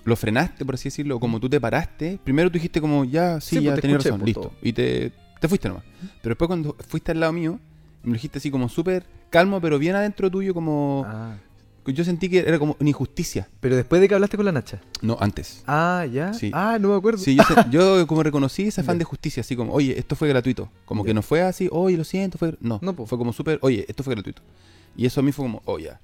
[0.05, 1.19] Lo frenaste, por así decirlo.
[1.19, 2.19] Como tú te paraste.
[2.23, 4.19] Primero tú dijiste como, ya, sí, Sí, ya pues, te tenías razón.
[4.21, 4.41] pues, Listo.
[4.43, 4.53] todo.
[4.61, 5.85] Y te, te fuiste nomás.
[6.21, 7.59] Pero después cuando fuiste al lado mío...
[8.03, 11.05] Me lo dijiste así como súper calmo, pero bien adentro tuyo como...
[11.07, 11.37] Ah.
[11.85, 13.49] Yo sentí que era como una injusticia.
[13.59, 14.81] Pero después de que hablaste con la Nacha.
[15.01, 15.65] No, antes.
[15.67, 16.33] Ah, ya.
[16.33, 16.53] Sí.
[16.55, 17.19] Ah, no me acuerdo.
[17.19, 17.37] Sí,
[17.71, 20.69] yo, como reconocí ese afán de justicia, así como, oye, esto fue gratuito.
[20.85, 22.57] Como que no fue así, oye, lo siento, fue...
[22.61, 23.07] No, No, po.
[23.07, 24.43] fue como súper, oye, esto fue gratuito.
[24.97, 26.01] Y eso a mí fue como, oh, ya.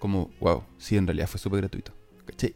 [0.00, 1.92] Como, wow, sí, en realidad fue súper gratuito.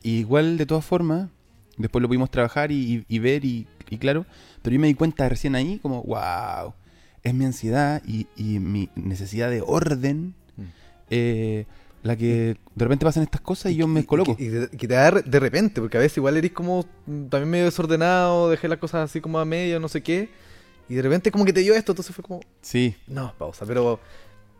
[0.03, 1.29] Y igual, de todas formas,
[1.77, 4.27] después lo pudimos trabajar y, y- y ver y, y claro,
[4.63, 6.75] pero yo me di cuenta recién ahí como, wow,
[7.25, 10.63] es mi ansiedad y, y mi necesidad de orden Mm.
[11.11, 11.67] eh,
[12.03, 14.37] la que de repente pasan estas cosas y yo me coloco.
[14.39, 16.85] Y, que te da de, repente, porque a veces igual eres como
[17.31, 20.29] también medio desordenado, dejé las cosas así como a medio, no sé qué.
[20.87, 24.01] Y de repente como que te dio esto, entonces fue como, Sí, no, pausa, pero,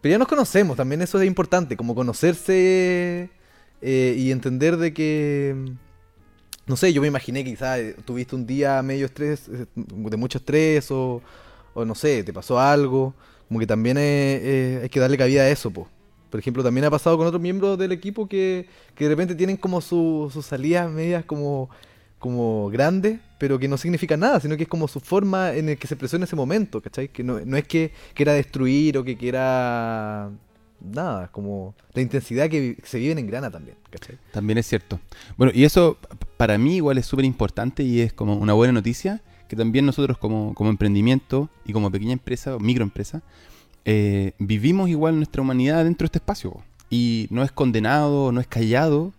[0.01, 3.29] pero ya nos conocemos, también eso es importante, como conocerse
[3.83, 5.55] eh, y entender de que,
[6.67, 10.39] no sé, yo me imaginé que quizás eh, tuviste un día medio estrés, de mucho
[10.39, 11.21] estrés o,
[11.75, 13.15] o no sé, te pasó algo,
[13.49, 14.03] como que también eh,
[14.43, 15.89] eh, hay que darle cabida a eso, po.
[16.31, 19.57] Por ejemplo, también ha pasado con otros miembros del equipo que, que de repente tienen
[19.57, 21.71] como su- sus salidas medias como,
[22.19, 25.79] como grandes, pero que no significan nada, sino que es como su forma en el
[25.79, 27.09] que se expresó en ese momento, ¿cachai?
[27.09, 30.31] Que no, no es que quiera destruir o que quiera
[30.81, 34.19] nada, como la intensidad que se vive en Grana también, ¿cachai?
[34.33, 34.99] También es cierto.
[35.37, 35.99] Bueno, y eso
[36.37, 40.19] para mí igual es súper importante y es como una buena noticia, que también nosotros
[40.19, 43.23] como, como emprendimiento y como pequeña empresa o microempresa,
[43.85, 46.63] eh, vivimos igual nuestra humanidad dentro de este espacio.
[46.91, 49.13] Y no es condenado, no es callado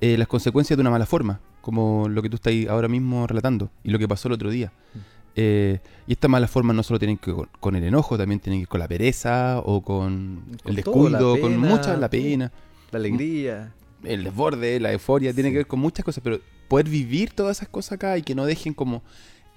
[0.00, 3.70] eh, las consecuencias de una mala forma, como lo que tú estás ahora mismo relatando
[3.82, 4.72] y lo que pasó el otro día.
[4.94, 4.98] Mm.
[5.36, 8.40] Eh, y estas malas formas no solo tienen que ver con, con el enojo, también
[8.40, 12.52] tienen que ver con la pereza o con, Con el descuido, con mucha la pena
[12.92, 13.72] La alegría.
[14.04, 17.68] el desborde, la euforia, tiene que ver con muchas cosas, pero poder vivir todas esas
[17.68, 19.02] cosas acá y que no dejen como,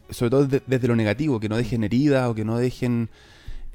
[0.09, 3.09] sobre todo de- desde lo negativo, que no dejen heridas o que no dejen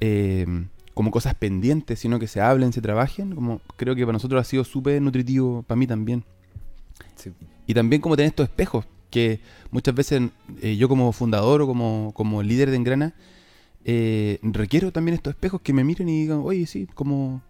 [0.01, 0.47] eh,
[0.95, 4.45] como cosas pendientes, sino que se hablen, se trabajen, como creo que para nosotros ha
[4.45, 6.25] sido súper nutritivo, para mí también.
[7.16, 7.33] Sí.
[7.66, 9.40] Y también como tener estos espejos, que
[9.71, 10.23] muchas veces
[10.61, 13.14] eh, yo como fundador o como, como líder de Engrana,
[13.85, 17.42] eh, requiero también estos espejos que me miren y digan, oye, sí, como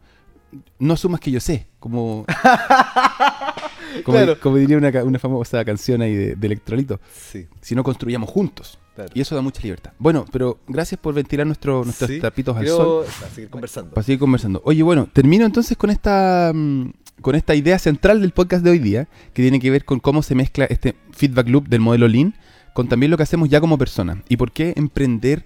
[0.79, 2.25] no asumas que yo sé, como,
[4.05, 4.39] como, Claro.
[4.41, 8.79] como diría una, una famosa canción ahí de, de Electrolito, Sí, si no construyamos juntos.
[8.95, 9.11] claro.
[9.15, 9.93] Y eso da mucha libertad.
[9.99, 13.91] Bueno, pero gracias por ventilar nuestro, nuestros Sí, trapitos al sol Quiero seguir conversando.
[13.95, 14.63] para seguir conversando.
[14.65, 18.79] Oye, bueno, termino entonces con esta mm, con esta idea central del podcast de hoy
[18.81, 22.35] día, que tiene que ver con cómo se mezcla este feedback loop del modelo Lean
[22.75, 24.23] con también lo que hacemos ya como persona.
[24.29, 25.45] ¿Y por qué emprender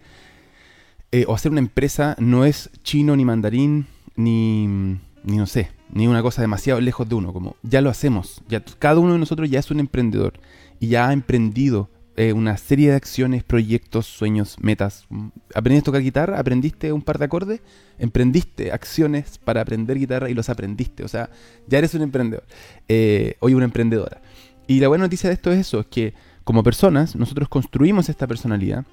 [1.13, 6.07] eh, o hacer una empresa no es chino ni mandarín ni, ni no sé, ni
[6.07, 7.33] una cosa demasiado lejos de uno?
[7.33, 10.35] Como ya lo hacemos, ya cada uno de nosotros ya es un emprendedor
[10.81, 15.07] y ya ha emprendido eh, una serie de acciones, proyectos, sueños, metas.
[15.55, 16.39] ¿Aprendiste a tocar guitarra?
[16.39, 17.61] ¿Aprendiste un par de acordes?
[17.99, 21.05] Emprendiste acciones para aprender guitarra y los aprendiste.
[21.05, 21.29] O sea,
[21.67, 22.45] ya eres un emprendedor.
[22.89, 24.23] Eh, hoy una emprendedora.
[24.67, 28.27] Y la buena noticia de esto es eso, es que como personas nosotros construimos esta
[28.27, 28.87] personalidad.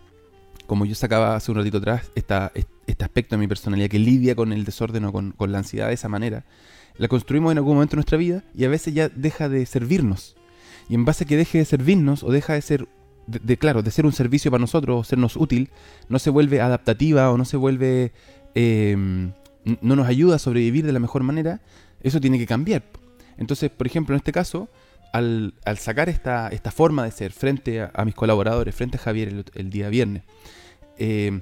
[0.67, 2.51] Como yo sacaba hace un ratito atrás, esta,
[2.87, 5.87] este aspecto de mi personalidad que lidia con el desorden o con, con la ansiedad
[5.87, 6.45] de esa manera,
[6.97, 10.35] la construimos en algún momento de nuestra vida y a veces ya deja de servirnos.
[10.89, 12.87] Y en base a que deje de servirnos o deja de ser
[13.27, 15.69] de, claro, de ser un servicio para nosotros o sernos útil,
[16.09, 18.11] no se vuelve adaptativa o no se vuelve,
[18.55, 19.31] em,
[19.81, 21.61] no nos ayuda a sobrevivir de la mejor manera,
[22.01, 22.83] eso tiene que cambiar.
[23.37, 24.69] Entonces, por ejemplo, en este caso,
[25.13, 29.69] al, sacar esta, esta, forma de ser frente a, mis colaboradores, frente a Javier el,
[29.69, 30.23] día viernes,
[30.97, 31.41] em,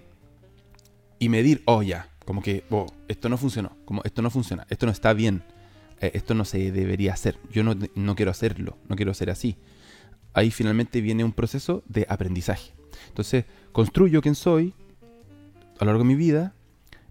[1.22, 4.86] y medir, oh ya, como que, oh, esto no funcionó, como esto no funciona, esto
[4.86, 5.44] no está bien,
[6.02, 9.56] eh, esto no se debería hacer, yo no, no quiero hacerlo, no quiero ser así
[10.34, 12.72] ahí finalmente viene un proceso de aprendizaje.
[13.08, 14.74] Entonces, construyo quién soy
[15.80, 16.54] a lo largo de mi vida,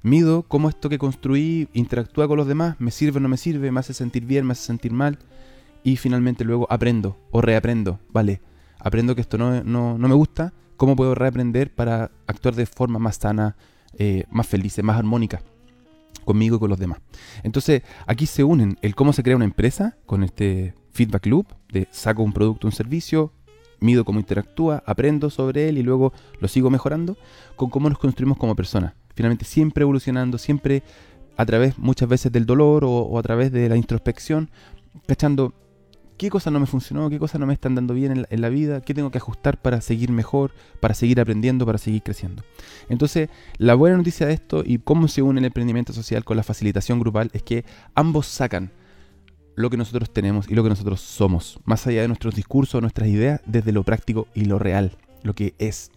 [0.02, 3.72] mido cómo esto que construí interactúa con los demás, me sirve o no me sirve,
[3.72, 5.18] me hace sentir bien, me hace sentir mal,
[5.82, 8.40] y finalmente luego aprendo o reaprendo, vale,
[8.78, 13.16] aprendo que esto no, no, me gusta, cómo puedo reaprender para actuar de forma más
[13.16, 13.56] sana,
[13.98, 15.42] eh, más feliz, más armónica
[16.24, 17.00] conmigo y con los demás.
[17.42, 21.88] Entonces, aquí se unen el cómo se crea una empresa con este feedback loop de
[21.90, 23.32] saco un producto, un servicio,
[23.80, 27.16] mido cómo interactúa, aprendo sobre él y luego lo sigo mejorando,
[27.56, 28.94] con cómo nos construimos como personas.
[29.14, 30.82] Finalmente siempre evolucionando, siempre
[31.36, 34.50] a través muchas veces del dolor o, a través de la introspección,
[35.06, 35.54] cachando
[36.20, 38.82] qué cosas no me funcionó, qué cosas no me están dando bien en la, vida,
[38.82, 42.44] qué tengo que ajustar para seguir mejor, para seguir aprendiendo, para seguir creciendo.
[42.90, 46.42] Entonces, la buena noticia de esto y cómo se une el emprendimiento social con la
[46.42, 48.70] facilitación grupal es que ambos sacan
[49.56, 53.08] lo que nosotros tenemos y lo que nosotros somos, más allá de nuestros discursos, nuestras
[53.08, 55.90] ideas, desde lo práctico y lo real, lo que es.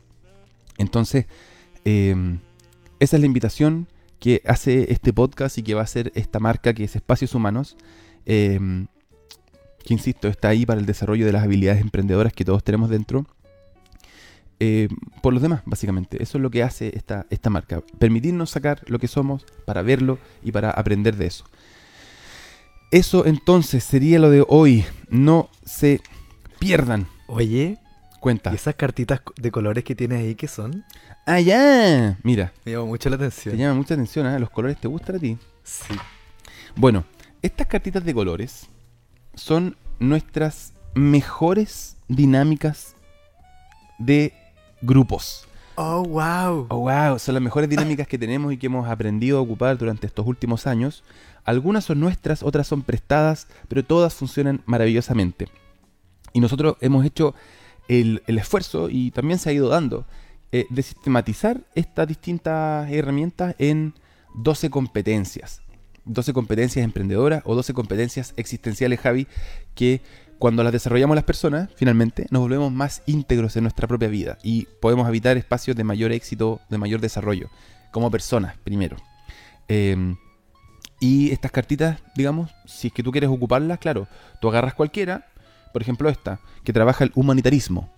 [0.77, 1.25] Entonces,
[1.83, 2.39] em,
[3.01, 3.87] esa es la invitación
[4.19, 7.75] que hace este podcast y que va a hacer esta marca que es Espacios Humanos,
[8.25, 8.87] em,
[9.85, 13.25] que insisto, está ahí para el desarrollo de las habilidades emprendedoras que todos tenemos dentro.
[14.59, 14.87] Em,
[15.21, 16.21] por los demás, básicamente.
[16.21, 17.81] Eso es lo que hace esta, esta marca.
[17.99, 21.45] Permitirnos sacar lo que somos para verlo y para aprender de eso.
[22.91, 24.85] Eso entonces sería lo de hoy.
[25.09, 25.99] No se
[26.59, 27.07] pierdan.
[27.27, 27.77] Oye,
[28.19, 28.51] cuenta.
[28.51, 30.85] ¿Y esas cartitas de colores que tienes ahí qué son?
[31.25, 32.17] Ah, ya.
[32.23, 32.53] Mira.
[32.63, 33.55] Me llama mucho la atención.
[33.55, 34.39] Te llama mucha atención, ¿eh?
[34.39, 35.37] ¿Los colores te gustan a ti?
[35.63, 35.93] Sí.
[36.75, 37.03] Bueno,
[37.41, 38.69] estas cartitas de colores
[39.35, 42.95] son nuestras mejores dinámicas
[43.97, 44.33] de
[44.81, 45.47] grupos.
[45.75, 46.67] Oh, wow.
[46.69, 47.17] Oh, wow.
[47.17, 50.67] Son las mejores dinámicas que tenemos y que hemos aprendido a ocupar durante estos últimos
[50.67, 51.03] años
[51.45, 55.47] algunas son nuestras, otras son prestadas, pero todas funcionan maravillosamente.
[56.31, 57.35] Y nosotros hemos hecho
[57.87, 60.05] el, esfuerzo, y también se ha ido dando,
[60.51, 63.93] eh, de sistematizar estas distintas herramientas en
[64.35, 65.61] 12 competencias.
[66.05, 69.27] 12 competencias emprendedoras o 12 competencias existenciales, Javi,
[69.75, 70.01] que
[70.39, 74.67] cuando las desarrollamos las personas, finalmente, nos volvemos más íntegros en nuestra propia vida y
[74.81, 77.49] podemos habitar espacios de mayor éxito, de mayor desarrollo,
[77.91, 78.97] como personas, primero.
[79.69, 80.15] Eh,
[80.99, 84.07] y estas cartitas, digamos, si es que tú quieres ocuparlas, claro,
[84.39, 85.27] tú agarras cualquiera,
[85.71, 87.89] por ejemplo esta, que trabaja el humanitarismo,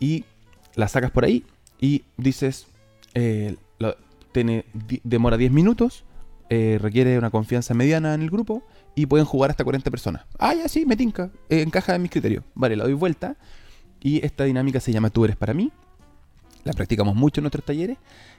[0.00, 0.24] y
[0.74, 1.44] la sacas por ahí
[1.80, 2.66] y dices,
[3.14, 3.56] eh,
[4.32, 4.64] tiene,
[5.04, 6.04] demora 10 minutos,
[6.50, 8.62] eh, requiere una confianza mediana en el grupo
[8.94, 10.24] y pueden jugar hasta 40 personas.
[10.38, 12.44] Ah, ya sí, me tinca, eh, encaja en mis criterios.
[12.54, 13.36] Vale, la doy vuelta
[14.00, 15.72] y esta dinámica se llama Tú eres para mí.
[16.64, 17.98] La practicamos mucho en nuestros talleres.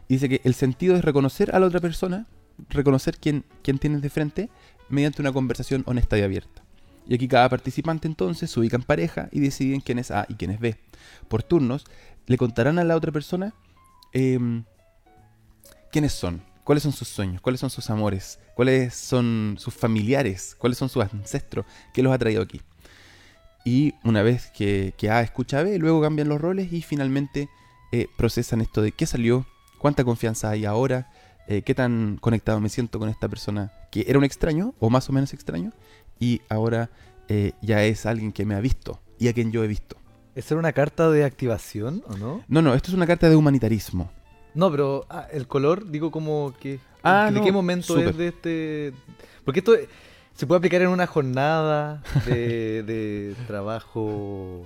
[0.10, 2.26] Dice que el sentido es reconocer a la otra persona
[2.70, 4.50] reconocer quién, quién tienes de frente
[4.90, 6.64] mediante una conversación honesta y abierta.
[7.08, 10.36] Y aquí cada participante entonces se ubica en pareja y deciden quién es A y
[10.36, 10.76] quién es B.
[11.28, 11.86] Por turnos,
[12.26, 13.54] le contarán a la otra persona
[14.12, 14.64] em,
[15.92, 20.78] quiénes son, cuáles son sus sueños, cuáles son sus amores, cuáles son sus familiares, cuáles
[20.78, 22.60] son sus ancestros, qué los ha traído aquí.
[23.64, 27.50] Y una vez que, A escucha a B, luego cambian los roles y finalmente
[27.92, 29.46] eh, procesan esto de qué salió,
[29.78, 31.12] cuánta confianza hay ahora,
[31.48, 35.08] eh, qué tan conectado me siento con esta persona que era un extraño o más
[35.10, 35.72] o menos extraño
[36.20, 36.90] y ahora
[37.30, 39.98] eh, ya es alguien que me ha visto y a quien yo he visto.
[40.34, 42.44] ¿Es una carta de activación o no?
[42.48, 44.10] No, no, esto es una carta de humanitarismo.
[44.56, 46.80] No, pero ah, el color, digo como que...
[47.04, 48.94] Ah, ¿De qué momento es de este...?
[49.44, 49.74] Porque esto
[50.34, 54.64] se puede aplicar en una jornada de, de trabajo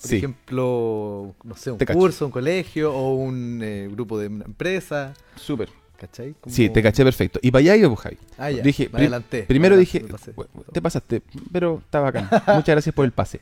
[0.00, 0.16] Por Sí.
[0.16, 1.98] ejemplo, no sé, un Te cacho.
[1.98, 5.14] curso, un colegio o un eh, grupo de una empresa.
[5.36, 5.70] Súper.
[5.96, 6.34] ¿Cachai?
[6.40, 7.40] Como- Sí, te caché perfecto.
[7.42, 8.18] Y para allá iba, Javi.
[8.36, 8.62] Ah, ya.
[8.62, 9.42] Dije, me adelanté.
[9.42, 10.30] Primero me dije, me pasé.
[10.32, 12.28] "Bueno, te pasaste, pero está bacán.
[12.30, 13.40] Muchas gracias por el pase.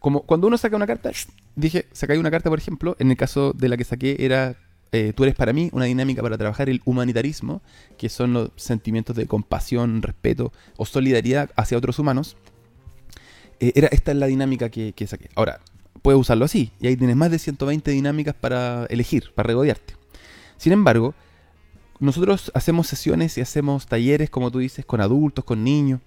[0.00, 1.12] Como cuando uno saca una carta,
[1.54, 4.56] dije, sacáis una carta, por ejemplo, en el caso de la que saqué era
[4.94, 7.62] eh, Tú eres para mí, una dinámica para trabajar el humanitarismo,
[7.98, 12.36] que son los sentimientos de compasión, respeto o solidaridad hacia otros humanos.
[13.58, 15.30] Eh, era, esta es la dinámica que, que saqué.
[15.34, 15.58] Ahora,
[16.00, 19.94] puedes usarlo así, y ahí tienes más de 120 dinámicas para elegir, para regodearte.
[20.58, 21.12] Sin embargo,
[21.98, 26.00] nosotros hacemos sesiones y hacemos talleres, como tú dices, con adultos, con niños.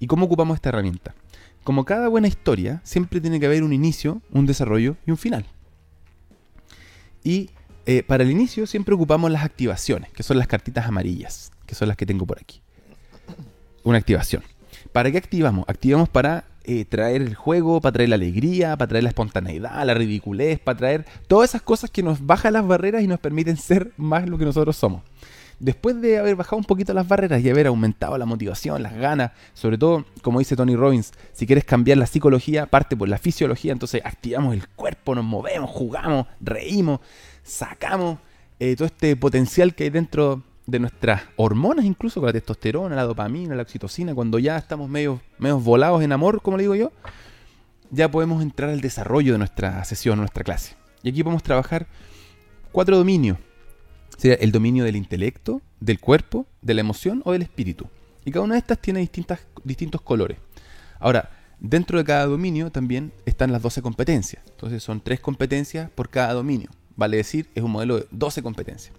[0.00, 1.14] ¿Y cómo ocupamos esta herramienta?
[1.62, 5.46] Como cada buena historia, siempre tiene que haber un inicio, un desarrollo y un final.
[7.22, 7.50] Y
[7.86, 11.88] eh, para el inicio siempre ocupamos las activaciones, que son las cartitas amarillas, que son
[11.88, 12.60] las que tengo por aquí.
[13.82, 14.42] Una activación.
[14.92, 15.64] ¿Para qué activamos?
[15.68, 19.94] Activamos para eh, traer el juego, para traer la alegría, para traer la espontaneidad, la
[19.94, 23.92] ridiculez, para traer todas esas cosas que nos bajan las barreras y nos permiten ser
[23.96, 25.02] más lo que nosotros somos.
[25.58, 29.30] Después de haber bajado un poquito las barreras y haber aumentado la motivación, las ganas,
[29.54, 33.72] sobre todo, como dice Tony Robbins, si quieres cambiar la psicología, parte por la fisiología,
[33.72, 36.98] entonces activamos el cuerpo, nos movemos, jugamos, reímos,
[37.42, 38.18] sacamos
[38.58, 43.02] eh, todo este potencial que hay dentro de nuestras hormonas, incluso con la testosterona, la
[43.02, 46.92] dopamina, la oxitocina, cuando ya estamos medio, medio volados en amor, como le digo yo,
[47.90, 50.76] ya podemos entrar al desarrollo de nuestra sesión, nuestra clase.
[51.02, 51.86] Y aquí podemos trabajar
[52.70, 53.38] cuatro dominios.
[54.16, 57.88] Sería el dominio del intelecto, del cuerpo, de la emoción o del espíritu.
[58.24, 60.38] Y cada una de estas tiene distintas, distintos colores.
[61.00, 64.42] Ahora, dentro de cada dominio también están las 12 competencias.
[64.50, 66.70] Entonces son tres competencias por cada dominio.
[66.96, 68.94] Vale decir, es un modelo de 12 competencias.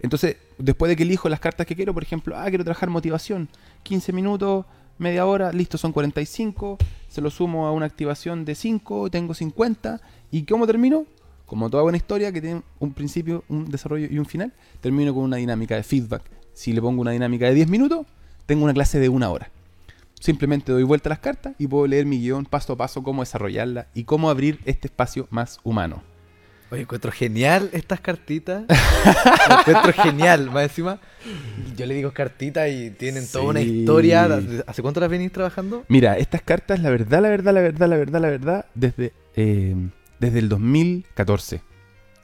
[0.00, 3.48] Entonces, después de que elijo las cartas que quiero, por ejemplo, ah, quiero trabajar motivación,
[3.84, 4.66] 15 minutos,
[4.98, 10.00] media hora, listo, son 45, se lo sumo a una activación de 5, tengo 50,
[10.30, 11.06] ¿y cómo termino?
[11.46, 15.22] Como toda buena historia que tiene un principio, un desarrollo y un final, termino con
[15.24, 16.22] una dinámica de feedback.
[16.52, 18.06] Si le pongo una dinámica de 10 minutos,
[18.46, 19.50] tengo una clase de una hora.
[20.18, 23.22] Simplemente doy vuelta a las cartas y puedo leer mi guion paso a paso, cómo
[23.22, 26.11] desarrollarla y cómo abrir este espacio más humano.
[26.72, 28.64] Oye, encuentro genial estas cartitas.
[29.60, 30.50] Encuentro genial.
[30.50, 30.98] Más encima,
[31.76, 34.40] yo le digo cartitas y tienen toda una historia.
[34.66, 35.84] ¿Hace cuánto las venís trabajando?
[35.88, 39.76] Mira, estas cartas, la verdad, la verdad, la verdad, la verdad, la verdad, desde, eh,
[40.18, 41.60] desde el 2014.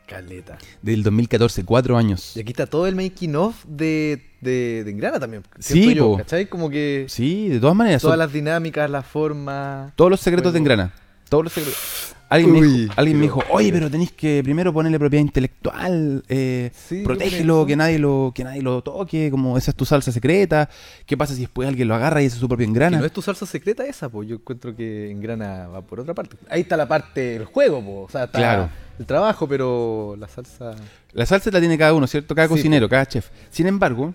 [0.07, 0.57] Caleta.
[0.81, 2.35] Del 2014, cuatro años.
[2.35, 5.43] Y aquí está todo el making of de, de, de Engrana también.
[5.59, 6.17] Sí, yo.
[6.17, 6.47] ¿Cachai?
[6.49, 8.01] Como que Sí, de todas maneras.
[8.01, 9.93] todas son las dinámicas, las formas.
[9.95, 10.59] todos los secretos de.
[10.61, 10.95] Engrana.
[11.29, 12.15] Todos los secretos.
[12.31, 16.71] Alguien, me dijo, alguien me dijo, oye, pero tenéis que primero ponerle propiedad intelectual, eh,
[16.75, 20.69] Sí, protégelo, que nadie lo, que nadie lo toque, como esa es tu salsa secreta.
[21.07, 22.99] ¿Qué pasa si después alguien lo agarra y ese es su propio engrana?
[22.99, 26.37] no es tu salsa secreta esa, pues yo encuentro que Engrana va por otra parte.
[26.51, 28.03] Ahí está la parte del juego, po.
[28.03, 28.69] o sea, está Claro.
[28.99, 30.75] el trabajo, pero la salsa...
[31.13, 32.35] La salsa la tiene cada uno, ¿cierto?
[32.35, 33.31] Cada Sí, cocinero, cada chef.
[33.49, 34.13] Sin embargo,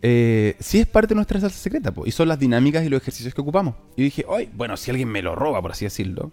[0.00, 3.02] eh, sí es parte de nuestra salsa secreta, po, y son las dinámicas y los
[3.02, 3.74] ejercicios que ocupamos.
[3.96, 6.30] Y dije, oye, bueno, si alguien me lo roba, por así decirlo,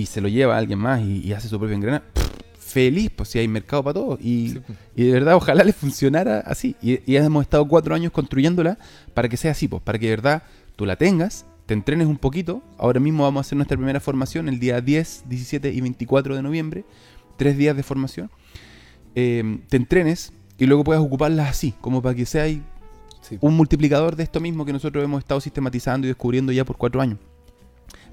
[0.00, 2.26] y se lo lleva a alguien más y, y hace su propio engrana, pff,
[2.58, 4.18] feliz, pues si hay mercado para todo.
[4.20, 4.60] Y, Sí,
[4.94, 6.76] y de verdad, ojalá le funcionara así.
[6.82, 8.78] Y, y hemos estado cuatro años construyéndola
[9.14, 10.42] para que sea así, pues, para que de verdad
[10.76, 12.62] tú la tengas, te entrenes un poquito.
[12.78, 16.42] Ahora mismo vamos a hacer nuestra primera formación el día 10, 17 y 24 de
[16.42, 16.84] noviembre.
[17.38, 18.30] Tres días de formación.
[19.14, 22.46] Eh, te entrenes y luego puedas ocuparlas así, como para que sea
[23.22, 23.38] Sí.
[23.40, 27.00] un multiplicador de esto mismo que nosotros hemos estado sistematizando y descubriendo ya por cuatro
[27.00, 27.18] años.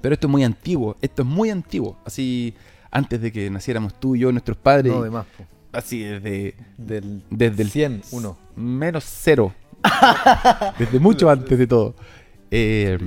[0.04, 1.96] Pero esto es muy antiguo, esto es muy antiguo.
[2.04, 2.52] Así,
[2.90, 5.24] antes de que naciéramos tú y yo, nuestros padres, No, de más,
[5.72, 8.36] así desde, Del, desde el 100, uno.
[8.54, 9.54] menos cero.
[10.78, 11.94] Desde mucho antes de todo.
[12.50, 12.98] Eh,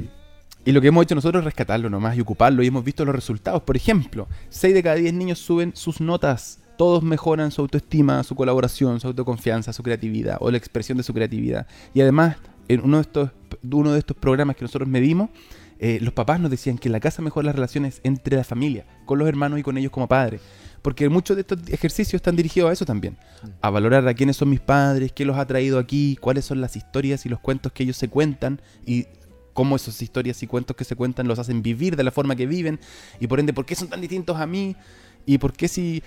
[0.65, 3.13] y lo que hemos hecho nosotros es rescatarlo nomás y ocuparlo y hemos visto los
[3.13, 3.61] resultados.
[3.61, 6.63] Por ejemplo, 6 de cada 10 niños suben sus notas.
[6.79, 11.13] Todos mejoran su autoestima, su colaboración, su autoconfianza, su creatividad o la expresión de su
[11.13, 11.67] creatividad.
[11.93, 13.29] Y además, en uno de estos,
[13.71, 15.29] uno de estos programas que nosotros medimos,
[15.79, 18.85] eh, los papás nos decían que en la casa mejoran las relaciones entre la familia,
[19.05, 20.41] con los hermanos y con ellos como padres.
[20.81, 23.17] Porque muchos de estos ejercicios están dirigidos a eso también.
[23.61, 26.75] A valorar a quiénes son mis padres, qué los ha traído aquí, cuáles son las
[26.75, 29.05] historias y los cuentos que ellos se cuentan y
[29.53, 32.45] cómo esas historias y cuentos que se cuentan los hacen vivir de la forma que
[32.45, 32.79] viven
[33.19, 34.75] y por ende por qué son tan distintos a mí
[35.25, 36.03] y por qué si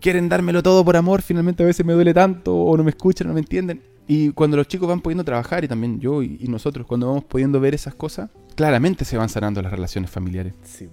[0.00, 3.28] quieren dármelo todo por amor finalmente a veces me duele tanto o no me escuchan,
[3.28, 3.82] no me entienden.
[4.08, 7.24] Y cuando los chicos van pudiendo trabajar y también yo y, y nosotros cuando vamos
[7.24, 10.54] pudiendo ver esas cosas, claramente se van sanando las relaciones familiares.
[10.64, 10.88] Sí.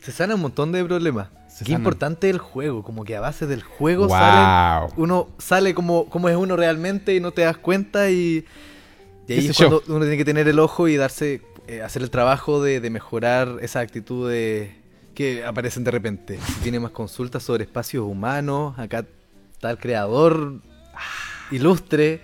[0.00, 1.28] Se sana un montón de problemas.
[1.48, 1.82] Se Qué sanan.
[1.82, 4.92] importante el juego, como que a base del juego salen ¡Wow!
[4.96, 8.44] uno sale como, como es uno realmente y no te das cuenta y,
[9.28, 9.68] y ahí es yo.
[9.68, 12.90] cuando uno tiene que tener el ojo y darse eh, hacer el trabajo de, de
[12.90, 14.70] mejorar esas actitudes
[15.14, 16.38] que aparecen de repente.
[16.46, 19.04] Si tiene más consultas sobre espacios humanos, acá
[19.52, 20.60] está el creador
[21.50, 22.20] ilustre.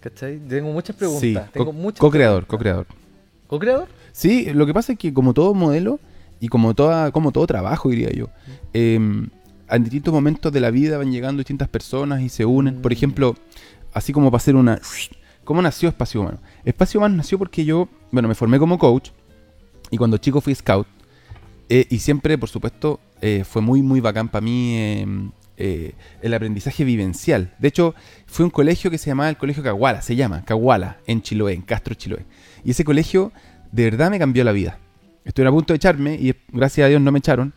[0.00, 0.38] ¿Cachai?
[0.38, 1.20] Tengo muchas preguntas.
[1.20, 2.86] Sí, Tengo co- muchas co-creador, co-creador.
[3.46, 3.88] ¿Co-creador?
[4.12, 5.98] Sí, lo que pasa es que como todo modelo
[6.40, 8.28] y como toda, como todo trabajo, diría yo,
[8.72, 12.82] eh, en distintos momentos de la vida van llegando distintas personas y se unen.
[12.82, 12.94] Por Mm.
[12.94, 13.34] ejemplo,
[13.92, 14.80] así como para hacer una...
[15.44, 16.38] ¿Cómo nació Espacio Humano?
[16.64, 19.10] Espacio Humano nació porque yo, bueno, me formé como coach
[19.90, 20.86] y cuando chico fui scout
[21.68, 25.06] eh, y siempre, por supuesto, eh, fue muy, muy bacán para mí eh,
[25.56, 25.92] eh,
[26.22, 27.54] el aprendizaje vivencial.
[27.58, 27.94] De hecho,
[28.26, 31.62] fue un colegio que se llamaba el Colegio Caguala, se llama Caguala, en Chiloé, en
[31.62, 32.24] Castro, Chiloé.
[32.64, 33.32] Y ese colegio
[33.72, 34.78] de verdad me cambió la vida.
[35.24, 37.52] Estuvieron a punto de echarme y gracias a Dios no me echaron.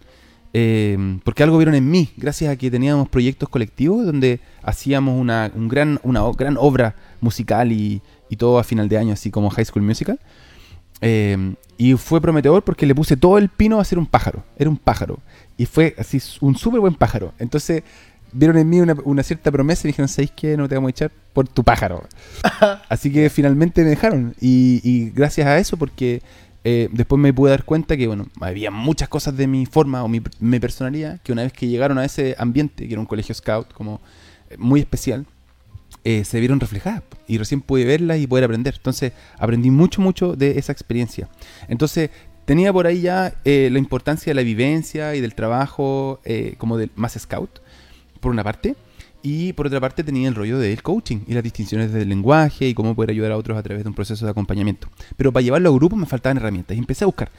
[0.53, 5.51] eh, porque algo vieron en mí, gracias a que teníamos proyectos colectivos donde hacíamos una,
[5.53, 9.49] un gran, una gran obra musical y, y todo a final de año, así como
[9.51, 10.20] High School Musical.
[11.02, 14.43] Eh, y fue prometedor porque le puse todo el pino a hacer un pájaro.
[14.58, 15.20] Era un pájaro.
[15.58, 17.34] Y fue así un súper buen pájaro.
[17.39, 17.84] Entonces
[18.32, 20.58] vieron en mí una, una cierta promesa y dijeron, ¿sabéis qué?
[20.58, 22.04] No te vamos a echar por tu pájaro.
[22.89, 24.36] Así que finalmente me dejaron.
[24.41, 26.22] Y, y gracias a eso, porque
[26.64, 30.08] eh, después me pude dar cuenta que, bueno, había muchas cosas de mi forma o
[30.08, 33.34] mi, mi personalidad que una vez que llegaron a ese ambiente, que era un colegio
[33.34, 34.02] scout como
[34.50, 35.26] eh, muy especial,
[36.04, 38.76] eh, se vieron reflejadas y recién pude verlas y poder aprender.
[38.78, 41.28] Entonces aprendí mucho, mucho de esa experiencia.
[41.68, 42.10] Entonces
[42.45, 46.78] tenía por ahí ya eh, la importancia de la vivencia y del trabajo eh, como
[46.78, 47.60] del más scout,
[48.20, 48.76] por una parte.
[49.22, 52.74] Y por otra parte tenía el rollo del coaching y las distinciones del lenguaje y
[52.74, 54.88] cómo poder ayudar a otros a través de un proceso de acompañamiento.
[55.18, 57.30] Pero para llevarlo a grupos me faltaban herramientas y empecé a buscar.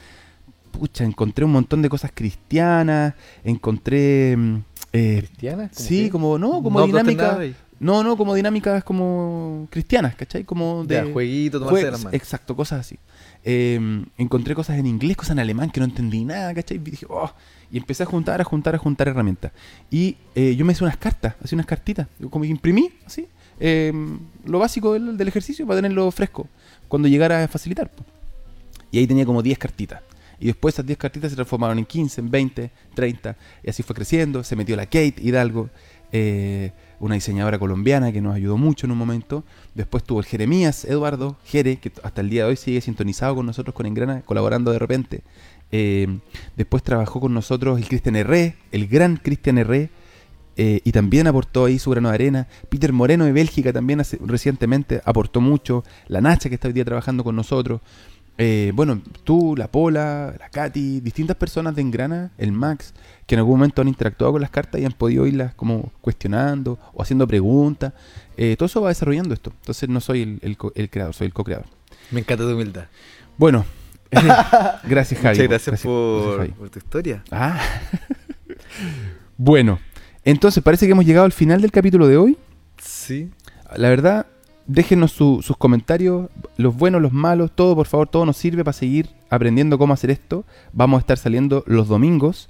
[0.71, 4.37] Pucha, encontré un montón de cosas cristianas, encontré...
[4.37, 4.57] mm,
[4.93, 5.71] eh, ¿Cristiana?
[5.73, 7.39] ¿Cómo sí, como, no, como No dinámica...
[7.81, 10.43] No, no, como dinámicas como cristianas, ¿cachai?
[10.43, 11.01] Como de...
[11.01, 12.13] De jueguito, tomarse de las manos.
[12.13, 12.99] exacto, cosas así.
[13.43, 16.77] Eh, encontré cosas en inglés, cosas en alemán que no entendí nada, ¿cachai?
[16.77, 17.33] Y dije, oh,
[17.71, 19.51] y empecé a juntar, a juntar, a juntar herramientas.
[19.89, 23.27] Y eh, yo me hice unas cartas, así unas cartitas, como que imprimí, así,
[23.59, 23.91] eh,
[24.45, 26.47] lo básico del, del ejercicio para tenerlo fresco,
[26.87, 27.89] cuando llegara a facilitar.
[28.91, 30.03] Y ahí tenía como 10 cartitas.
[30.39, 33.35] Y después esas 10 cartitas se transformaron en 15, en 20, 30.
[33.63, 34.43] Y así fue creciendo.
[34.43, 35.69] Se metió la Kate Hidalgo,
[36.11, 39.43] eh, una diseñadora colombiana que nos ayudó mucho en un momento.
[39.75, 43.45] Después tuvo el Jeremías Eduardo Jere, que hasta el día de hoy sigue sintonizado con
[43.45, 45.23] nosotros con Engrana, colaborando de repente.
[45.71, 46.19] Eh,
[46.57, 49.89] después trabajó con nosotros el Cristian Herré, el gran Cristian Herré.
[50.57, 52.47] eh, y también aportó ahí su grano de arena.
[52.69, 55.83] Peter Moreno de Bélgica también recientemente aportó mucho.
[56.07, 57.79] La Nacha que está hoy día trabajando con nosotros.
[58.37, 62.93] Eh, bueno, tú, la Pola, la Katy, distintas personas de Engrana, el Max,
[63.27, 66.79] que en algún momento han interactuado con las cartas y han podido irlas como cuestionando
[66.93, 67.93] o haciendo preguntas.
[68.37, 69.51] Eh, todo eso va desarrollando esto.
[69.59, 71.67] Entonces no soy el, el co- el creador, soy el co-creador.
[72.09, 72.85] Me encanta tu humildad.
[73.37, 73.63] Bueno,
[74.09, 74.17] eh,
[74.85, 75.35] gracias Javi.
[75.37, 76.49] Muchas gracias, gracias, por, Javi.
[76.51, 77.23] por tu historia.
[77.31, 77.61] Ah.
[79.37, 79.79] bueno,
[80.23, 82.37] entonces parece que hemos llegado al final del capítulo de hoy.
[82.81, 83.29] Sí.
[83.75, 84.25] La verdad,
[84.67, 88.73] déjenos su- sus comentarios, los buenos, los malos, todo, por favor, todo nos sirve para
[88.73, 90.43] seguir aprendiendo cómo hacer esto.
[90.73, 92.47] Vamos a estar saliendo los domingos,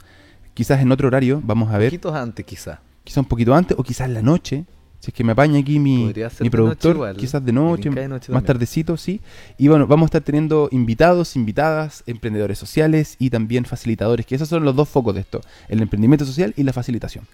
[0.54, 2.82] quizás en otro horario, vamos a ver, Poquitos antes, quizá.
[3.04, 4.66] quizás un poquito antes o quizás en la noche.
[5.00, 7.18] Si es que me apaña aquí mi, mi productor, igual.
[7.18, 9.20] quizás de noche, de noche más tardecito, sí.
[9.58, 14.48] Y bueno, vamos a estar teniendo invitados, invitadas, emprendedores sociales y también facilitadores, que esos
[14.48, 17.26] son los dos focos de esto, el emprendimiento social y la facilitación.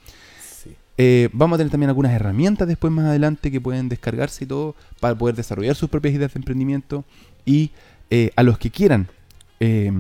[0.98, 4.76] Eh, vamos a tener también algunas herramientas después más adelante que pueden descargarse y todo
[5.00, 7.06] para poder desarrollar sus propias ideas de emprendimiento
[7.46, 7.72] y
[8.10, 9.08] eh, a los que quieran
[9.60, 9.92] eh,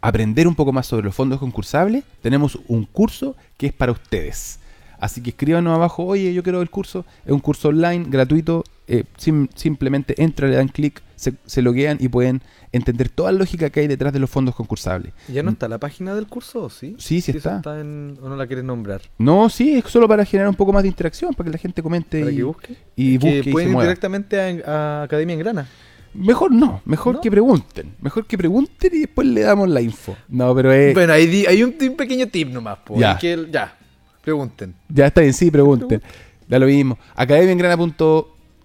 [0.00, 4.60] aprender un poco más sobre los fondos concursables, tenemos un curso que es para ustedes.
[4.98, 7.04] Así que escríbanos abajo, oye, yo quiero el curso.
[7.26, 8.64] Es un curso online, gratuito.
[8.86, 13.38] Eh, sim- simplemente entran, le dan clic, se, se loguean y pueden entender toda la
[13.38, 15.12] lógica que hay detrás de los fondos concursables.
[15.28, 16.88] ¿Ya no está la página del curso o sí?
[16.90, 16.98] Mm.
[16.98, 17.62] Sí, sí está.
[17.80, 19.00] en- ¿O no la quieres nombrar?
[19.18, 21.82] No, sí, es solo para generar un poco más de interacción, para que la gente
[21.82, 22.76] comente Para y, que busque.
[22.96, 23.88] y busque que y pueden se ir mueva.
[23.88, 25.68] directamente a, a Academia en Grana.
[26.14, 27.20] Mejor no, mejor ¿No?
[27.20, 27.92] que pregunten.
[28.00, 30.16] Mejor que pregunten y después le damos la info.
[30.28, 30.94] No, pero es...
[30.94, 33.18] Bueno, hay, un, un pequeño tip nomás, po, Ya.
[33.18, 33.76] que ya,
[34.22, 34.74] pregunten.
[34.88, 36.00] Ya está bien, sí, pregunten.
[36.46, 36.98] Da lo mismo.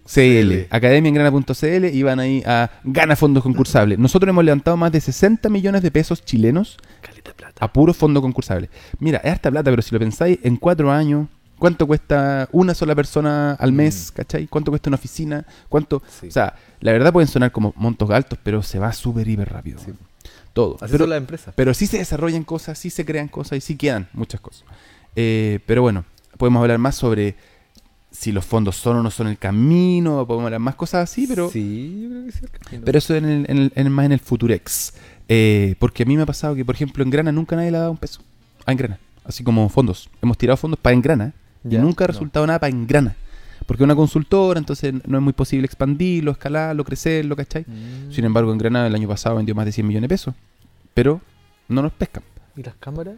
[0.09, 3.99] Academiaengrana.cl Academiaengrana.cl y van ahí a Gana Fondos Concursables.
[3.99, 6.77] Nosotros hemos levantado más de 60 millones de pesos chilenos
[7.37, 7.53] plata.
[7.63, 8.69] a puro fondo concursable.
[8.99, 11.27] Mira, es harta plata, pero si lo pensáis, en cuatro años,
[11.59, 14.11] ¿cuánto cuesta una sola persona al mes?
[14.11, 14.47] ¿Cachai?
[14.47, 15.45] ¿Cuánto cuesta una oficina?
[15.69, 16.01] ¿Cuánto?
[16.19, 16.27] Sí.
[16.27, 19.79] O sea, la verdad pueden sonar como montos altos, pero se va súper hiper rápido.
[19.79, 19.91] Sí.
[20.53, 20.77] Todo.
[20.81, 21.53] Así Pero, son las empresas.
[21.55, 24.63] pero sí se desarrollan cosas, sí se crean cosas y sí quedan muchas cosas.
[25.15, 26.03] Eh, pero bueno,
[26.37, 27.35] podemos hablar más sobre
[28.11, 31.49] si los fondos son o no son el camino, podemos hablar más cosas así, pero,
[31.49, 32.39] Sí, yo creo que sí.
[32.43, 32.81] el camino.
[32.85, 34.93] pero eso en el, en el- en el- más en el Futurex.
[35.27, 37.77] Eh, porque a mí me ha pasado que, por ejemplo, en Grana nunca nadie le
[37.77, 38.21] ha dado un peso.
[38.65, 38.97] A Engrana.
[39.23, 40.09] Así como fondos.
[40.21, 41.33] Hemos tirado fondos para Engrana
[41.63, 42.13] y Ya, nunca ha no.
[42.13, 43.15] resultado nada para Engrana.
[43.67, 47.63] Porque es una consultora, entonces no es muy posible expandirlo, escalarlo, crecerlo, ¿cachai?
[47.67, 48.11] Mm.
[48.11, 50.33] Sin embargo, en Granada el año pasado vendió más de 100 millones de pesos.
[50.95, 51.21] Pero
[51.67, 52.23] no nos pescan.
[52.57, 53.15] ¿Y las cámaras?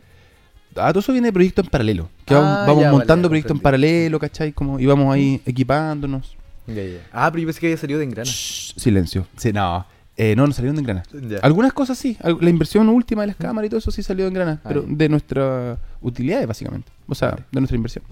[0.76, 2.10] Ah, todo eso viene de proyectos en paralelo.
[2.26, 4.54] Que Ah, vamos, ya, vale, montando ya proyectos en paralelo, ¿cachai?
[4.54, 6.36] Como, y vamos ahí equipándonos.
[6.68, 7.00] Ya, ya.
[7.12, 8.30] Ah, pero yo pensé que había salido de Engrana.
[8.30, 9.28] Shh, silencio.
[9.38, 9.86] Sí, no.
[10.18, 11.02] Eh, no, no salieron de.
[11.30, 11.38] Ya.
[11.42, 12.18] Algunas cosas sí.
[12.22, 14.60] La inversión última de las cámaras y todo eso sí salió en Granada.
[14.64, 16.92] Ah, pero de nuestra utilidad, básicamente.
[17.08, 17.44] O sea, Vale.
[17.52, 18.04] de nuestra inversión.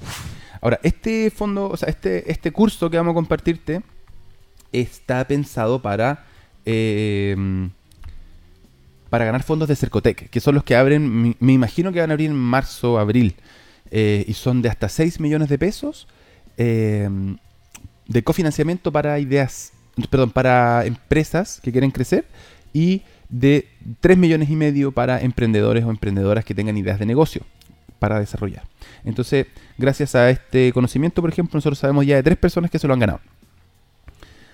[0.62, 3.82] Ahora, este fondo, o sea, este, este curso que vamos a compartirte
[4.72, 6.26] está pensado para.
[6.66, 7.70] eh,
[9.10, 12.12] para ganar fondos de Cercotec, que son los que abren, me, me imagino que van
[12.12, 13.36] a abrir en marzo, abril,
[13.92, 16.08] eh, y son de hasta 6 millones de pesos
[16.58, 17.10] eh,
[18.08, 19.72] de cofinanciamiento para ideas,
[20.10, 22.26] perdón, para empresas que quieren crecer
[22.74, 23.68] y de
[24.02, 27.44] 3 millones y medio para emprendedores o emprendedoras que tengan ideas de negocio
[27.98, 28.64] para desarrollar.
[29.04, 29.48] Entonces,
[29.78, 32.94] gracias a este conocimiento, por ejemplo, nosotros sabemos ya de tres personas que se lo
[32.94, 33.20] han ganado.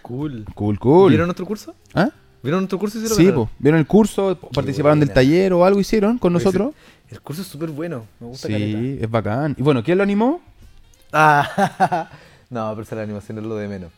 [0.01, 0.45] Cool.
[0.53, 1.09] Cool, cool.
[1.09, 1.75] ¿Vieron nuestro curso?
[1.93, 2.09] ¿Ah?
[2.45, 3.49] ¿Vieron nuestro curso lo Sí, po.
[3.57, 6.75] vieron el curso, participaron del taller o algo hicieron con nosotros.
[7.09, 8.05] El curso es súper bueno.
[8.19, 8.79] Me gusta caleta.
[8.79, 9.55] Sí, es bacán.
[9.57, 10.41] Y bueno, ¿quién lo animó?
[11.11, 12.09] Ah,
[12.51, 13.91] no, pero esa la animación es lo de menos.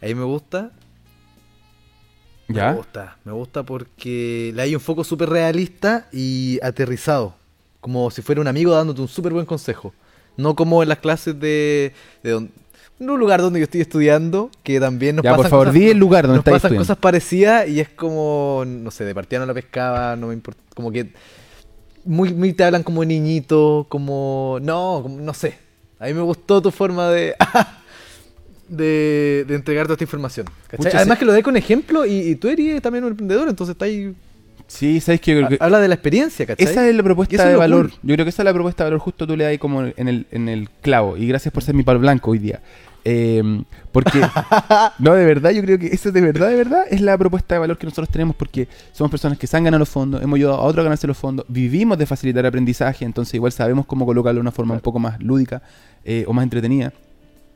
[0.00, 0.70] Ahí me gusta.
[2.46, 2.70] Ya.
[2.70, 3.16] Me gusta.
[3.24, 7.34] Me gusta porque le hay un foco súper realista y aterrizado.
[7.80, 9.92] Como si fuera un amigo dándote un súper buen consejo.
[10.36, 11.92] No como en las clases de,
[13.00, 15.80] en un lugar donde yo estoy estudiando, que también nos Ya, pasan por favor, cosas,
[15.80, 16.82] di el lugar donde nos estás pasan estudiando.
[16.84, 20.60] cosas parecidas y es como, no sé, de partida no la pescaba, no me importa,
[20.74, 21.12] como que
[22.04, 25.54] muy, muy te hablan como niñito, como, no, como- no sé.
[26.00, 27.34] A mí me gustó tu forma de,
[28.68, 30.46] de, de entregar toda esta información.
[30.94, 33.84] Además que lo dé con ejemplo y, y tú eres también un emprendedor, entonces está
[33.86, 34.14] ahí,
[34.66, 36.66] Sí, sabes que habla de la experiencia, ¿cachai?
[36.66, 37.88] esa es la propuesta de lo valor.
[37.90, 37.98] cool.
[38.02, 39.82] Yo creo que esa es la propuesta de valor justo tú le das ahí como
[39.84, 41.16] en el, en el clavo.
[41.16, 42.60] Y gracias por ser mi palo blanco hoy día.
[43.04, 44.20] Eh, porque,
[44.98, 47.60] no, de verdad, yo creo que eso de verdad, de verdad, es la propuesta de
[47.60, 50.58] valor que nosotros tenemos porque somos personas que se han ganado los fondos, hemos ayudado
[50.58, 54.38] a otros a ganarse los fondos, vivimos de facilitar aprendizaje, entonces igual sabemos cómo colocarlo
[54.38, 55.62] de una forma un poco más lúdica
[56.04, 56.92] eh, o más entretenida.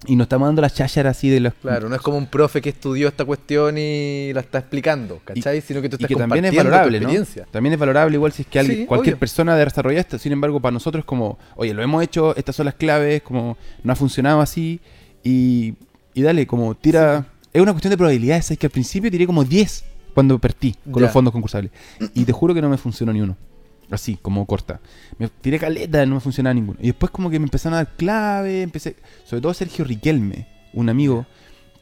[0.05, 1.55] Y nos estamos dando la cháchara así de los...
[1.55, 5.61] Claro, no es como un profe que estudió esta cuestión y la está explicando, ¿cachai?
[5.61, 7.09] Sino que tú y estás que también es tu valorable, ¿no?
[7.53, 9.21] También es valorable igual si es que alguien, Sí, cualquier obvio.
[9.21, 10.19] persona desarrolla esto.
[10.19, 13.93] Sin embargo, para nosotros como, oye, lo hemos hecho, estas son las claves, como no
[13.93, 14.81] ha funcionado así
[15.25, 15.75] y,
[16.15, 17.27] y dale, como tira...
[17.53, 20.95] Es una cuestión de probabilidades, es que al principio tiré como 10 cuando partí con
[20.95, 21.01] Ya.
[21.03, 21.71] los fondos concursables.
[22.15, 23.37] Y te juro que no me funcionó ni uno.
[23.91, 24.81] Así, como corta.
[25.19, 26.79] Me tiré caleta, no me funcionaba ninguno.
[26.81, 28.97] Y después como que me empezaron a dar clave, empecé...
[29.25, 31.27] Sobre todo Sergio Riquelme, un amigo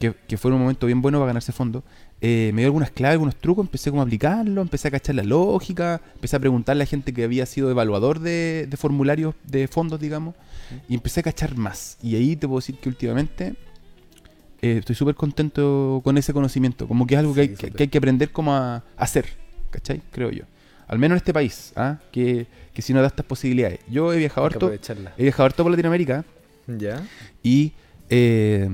[0.00, 1.84] que, que fue en un momento bien bueno para ganarse fondos,
[2.22, 5.22] eh, me dio algunas claves, algunos trucos, empecé como a aplicarlo, empecé a cachar la
[5.22, 9.98] lógica, empecé a preguntarle a gente que había sido evaluador de, de formularios de fondos,
[10.00, 10.34] digamos,
[10.88, 11.96] y empecé a cachar más.
[12.02, 13.54] Y ahí te puedo decir que últimamente
[14.62, 17.60] eh, estoy súper contento con ese conocimiento, como que es algo que, hay, Sí, que,
[17.66, 17.72] súper.
[17.76, 19.26] que hay que aprender como a hacer,
[19.70, 20.02] ¿cachai?
[20.10, 20.44] Creo yo.
[20.88, 21.98] Al menos en este país, ¿ah?
[22.12, 23.78] que, que si no da estas posibilidades.
[23.88, 26.24] Yo he viajado harto, he viajado harto por Latinoamérica,
[26.66, 27.00] Ya.
[27.42, 27.72] y,
[28.10, 28.68] eh,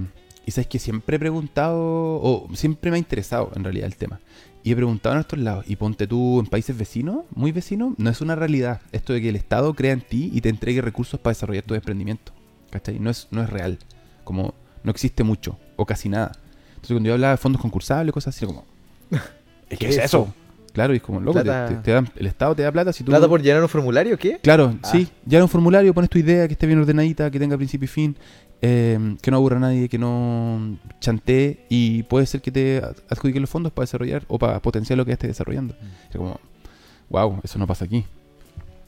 [0.46, 4.20] y sabes que siempre he preguntado, o siempre me ha interesado en realidad el tema.
[4.62, 8.10] Y he preguntado en estos lados, y ponte tú en países vecinos, muy vecinos, no
[8.10, 11.20] es una realidad esto de que el Estado crea en ti y te entregue recursos
[11.20, 12.32] para desarrollar tu emprendimiento.
[12.70, 12.98] ¿Cachai?
[12.98, 13.78] No es, no es real.
[14.24, 16.32] Como no existe mucho, o casi nada.
[16.70, 18.64] Entonces cuando yo hablaba de fondos concursables, cosas así, como...
[19.68, 20.32] ¿Qué ¿Qué es es eso?
[20.72, 21.68] Claro, y es como, loco, te- Plata.
[21.68, 23.10] te- te dan- el Estado te da plata si tú...
[23.10, 24.38] ¿Plata por llenar un formulario qué?
[24.42, 24.88] Claro, Ah.
[24.92, 25.08] sí.
[25.30, 28.16] En un formulario pones tu idea, que esté bien ordenadita, que tenga principio y fin,
[28.62, 32.96] eh, que no aburra a nadie, que no chantee y puede ser que te ad-
[33.08, 35.74] adjudiquen los fondos para desarrollar o para potenciar lo que ya estés desarrollando.
[35.74, 36.10] Mm.
[36.10, 36.40] Es como,
[37.10, 38.04] wow, eso no pasa aquí.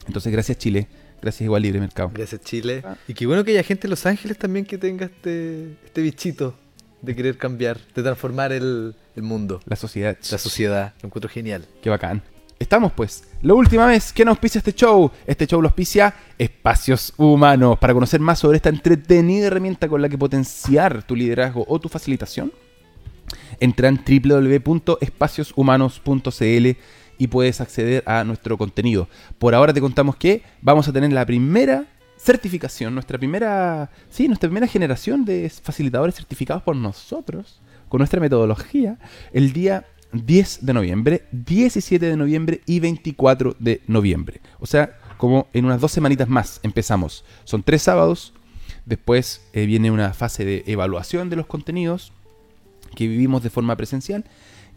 [0.06, 0.88] Entonces, gracias Chile,
[1.20, 2.10] gracias igual Libre Mercado.
[2.14, 2.82] Gracias, Chile.
[2.84, 2.96] Ah.
[3.06, 6.54] Y qué bueno que haya gente en Los Ángeles también que tenga este, este bichito
[7.02, 10.16] de querer cambiar, de transformar el, el mundo, La sociedad.
[10.30, 10.94] la sociedad.
[11.02, 11.66] Lo encuentro genial.
[11.82, 12.22] Qué bacán.
[12.58, 13.22] Estamos pues.
[13.42, 15.12] La última vez que nos auspicia este show.
[15.26, 17.78] Este show lo auspicia Espacios Humanos.
[17.78, 21.88] Para conocer más sobre esta entretenida herramienta con la que potenciar tu liderazgo o tu
[21.88, 22.52] facilitación,
[23.60, 26.76] entra en www.espacioshumanos.cl
[27.18, 29.08] y puedes acceder a nuestro contenido.
[29.38, 31.86] Por ahora te contamos que vamos a tener la primera
[32.16, 38.98] certificación, nuestra primera, sí, nuestra primera generación de facilitadores certificados por nosotros, con nuestra metodología,
[39.32, 44.40] el día 10 de noviembre, 17 de noviembre y 24 de noviembre.
[44.58, 47.24] O sea, como en unas dos semanitas más empezamos.
[47.44, 48.32] Son tres sábados,
[48.86, 52.12] después eh, viene una fase de evaluación de los contenidos,
[52.94, 54.24] que vivimos de forma presencial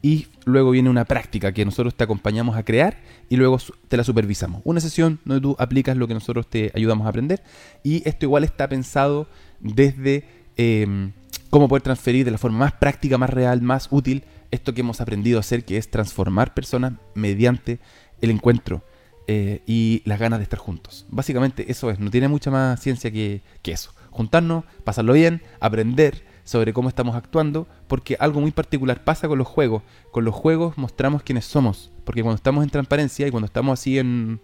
[0.02, 2.98] y luego viene una práctica que nosotros te acompañamos a crear
[3.30, 3.58] y luego
[3.88, 4.62] te la supervisamos.
[4.66, 7.44] Una sesión donde tú aplicas lo que nosotros te ayudamos a aprender
[7.84, 9.28] y esto igual está pensado
[9.60, 10.26] desde
[10.58, 11.12] eh,
[11.50, 15.02] cómo poder transferir de la forma más práctica, más real, más útil esto que hemos
[15.02, 17.80] aprendido a hacer, que es transformar personas mediante
[18.22, 18.84] el encuentro
[19.28, 21.06] eh, y las ganas de estar juntos.
[21.10, 23.94] Básicamente eso es, no tiene mucha más ciencia que, que eso.
[24.10, 29.48] Juntarnos, pasarlo bien, aprender sobre cómo estamos actuando, porque algo muy particular pasa con los
[29.48, 29.84] juegos.
[30.12, 33.98] Con los juegos mostramos quiénes somos, porque cuando estamos en transparencia y cuando estamos así
[34.00, 34.42] en,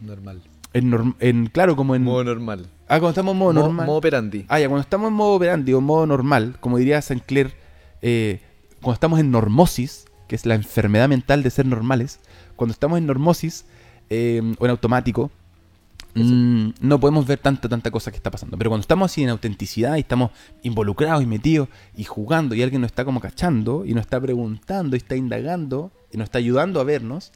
[0.00, 0.40] Normal.
[0.72, 2.02] en, norm- en claro, como en...
[2.04, 2.66] Modo normal.
[2.88, 3.86] ah, cuando estamos en modo Mo- normal.
[3.86, 4.46] modo operandi.
[4.48, 7.52] Ah, ya, cuando estamos en modo operandi o modo normal, como diría Sinclair,
[8.00, 8.40] eh,
[8.80, 12.20] cuando estamos en normosis, que es la enfermedad mental de ser normales,
[12.56, 13.64] cuando estamos en normosis
[14.10, 15.30] eh, o en automático,
[16.14, 18.56] mm, no podemos ver tanta, tanta cosa que está pasando.
[18.56, 20.30] Pero cuando estamos así en autenticidad y estamos
[20.62, 24.96] involucrados y metidos y jugando y alguien nos está como cachando y nos está preguntando
[24.96, 27.32] y está indagando y nos está ayudando a vernos,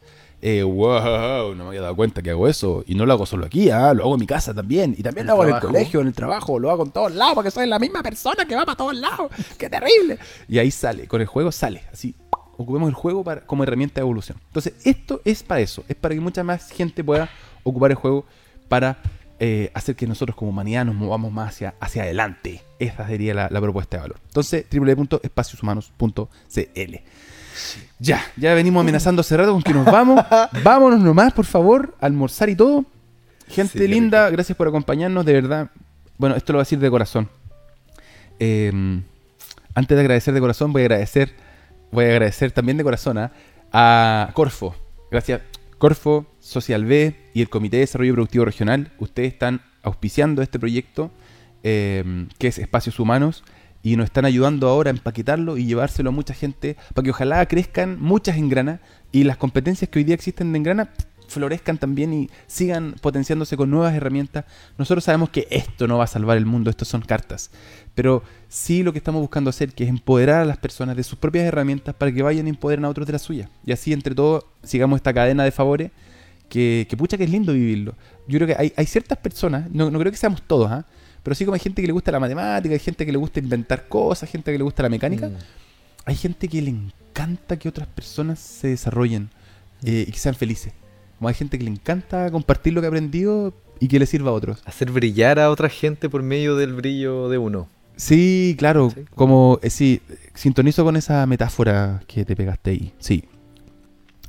[0.47, 2.85] eh, wow, no me había dado cuenta que hago eso.
[2.87, 4.95] Y no lo hago solo aquí, ah, lo hago en mi casa también.
[4.97, 7.35] Y también lo hago en el colegio, en el trabajo, lo hago en todos lados
[7.35, 9.33] porque soy la misma persona que va para todos lados.
[9.59, 10.19] ¡Qué terrible!
[10.47, 12.15] Y ahí sale, con el juego sale, así.
[12.59, 14.37] Ocupemos el juego para, como herramienta de evolución.
[14.49, 17.31] Entonces, esto es para eso, es para que mucha más gente pueda
[17.63, 18.27] ocupar el juego
[18.69, 18.99] para
[19.41, 22.61] eh, hacer que nosotros como humanidad nos movamos más hacia, hacia adelante.
[22.79, 24.21] Esa sería la, la propuesta de valor.
[24.27, 26.97] Entonces, www.espacioshumanos.cl.
[27.99, 30.25] Ya, ya venimos amenazando hace rato con que nos vamos.
[30.63, 32.85] Vámonos nomás, por favor, a almorzar y todo.
[33.49, 35.71] Gente Sí, linda, gracias por acompañarnos, de verdad.
[36.19, 37.29] Bueno, esto lo voy a decir de corazón.
[38.39, 39.03] Eh,
[39.75, 41.33] antes de agradecer de corazón, voy a agradecer,
[41.91, 43.33] voy a agradecer también de corazón ¿ah?
[43.73, 44.75] a Corfo.
[45.11, 45.43] Gracias,
[45.79, 48.93] Corfo, Social B y el Comité de Desarrollo Productivo Regional.
[48.99, 51.11] Ustedes están auspiciando este proyecto
[51.63, 53.45] eh, que es Espacios Humanos
[53.85, 57.47] y nos están ayudando ahora a empaquetarlo y llevárselo a mucha gente para que ojalá
[57.47, 58.81] crezcan muchas en grana
[59.13, 60.91] y las competencias que hoy día existen en grana
[61.29, 64.45] florezcan también y sigan potenciándose con nuevas herramientas.
[64.79, 67.51] Nosotros sabemos que esto no va a salvar el mundo, esto son cartas,
[67.95, 71.19] pero sí lo que estamos buscando hacer que es empoderar a las personas de sus
[71.19, 73.51] propias herramientas para que vayan y empoderen a otros de las suyas.
[73.67, 75.91] Y así entre todos sigamos esta cadena de favores
[76.49, 77.95] que, que pucha que es lindo vivirlo.
[78.29, 80.87] Yo creo que hay, hay ciertas personas, no, no creo que seamos todos, ¿ah?
[81.25, 83.41] Pero sí como hay gente que le gusta la matemática, hay gente que le gusta
[83.41, 85.29] inventar cosas, gente que le gusta la mecánica.
[85.31, 85.37] Mm.
[86.05, 89.31] Hay gente que le encanta que otras personas se desarrollen
[89.83, 90.73] eh, y que sean felices.
[91.19, 94.31] Como hay gente que le encanta compartir lo que ha aprendido y que le sirva
[94.31, 94.63] a otros.
[94.67, 97.69] Hacer brillar a otra gente por medio del brillo de uno.
[97.97, 99.05] Sí, claro, Sí.
[99.15, 100.03] como eh, sí,
[100.35, 102.93] sintonizo con esa metáfora que te pegaste ahí.
[102.99, 103.25] Sí.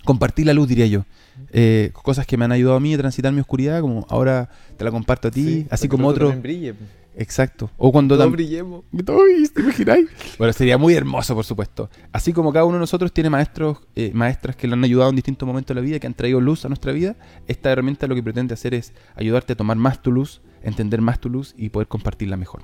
[0.06, 1.06] Compartir la luz, diría yo.
[1.52, 4.84] Eh, cosas que me han ayudado a mí a transitar mi oscuridad, como ahora te
[4.84, 6.34] la comparto a ti, Sí, así como otro.
[6.41, 6.74] brille.
[7.18, 7.72] Exacto.
[7.78, 8.84] O cuando Todos brillemos.
[9.54, 10.08] ¿te imagináis?
[10.38, 11.89] Bueno, sería muy hermoso, por supuesto.
[12.12, 15.16] Así como cada uno de nosotros tiene maestros, eh, maestras que le han ayudado en
[15.16, 17.16] distintos momentos de la vida, que han traído luz a nuestra vida,
[17.48, 21.20] esta herramienta lo que pretende hacer es ayudarte a tomar más tu luz, entender más
[21.20, 22.63] tu luz y poder compartirla mejor.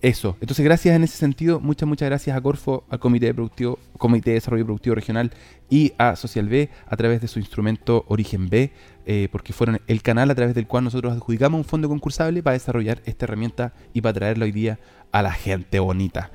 [0.00, 0.36] Eso.
[0.40, 1.60] Entonces, gracias en ese sentido.
[1.60, 5.30] Muchas, muchas gracias a Corfo, al Comité de, Productivo, Comité de Desarrollo Productivo Regional
[5.70, 8.70] y a Social B a través de su instrumento Origen B,
[9.06, 12.52] eh, porque fueron el canal a través del cual nosotros adjudicamos un fondo concursable para
[12.52, 14.78] desarrollar esta herramienta y para traerla hoy día
[15.10, 16.30] a la gente bonita.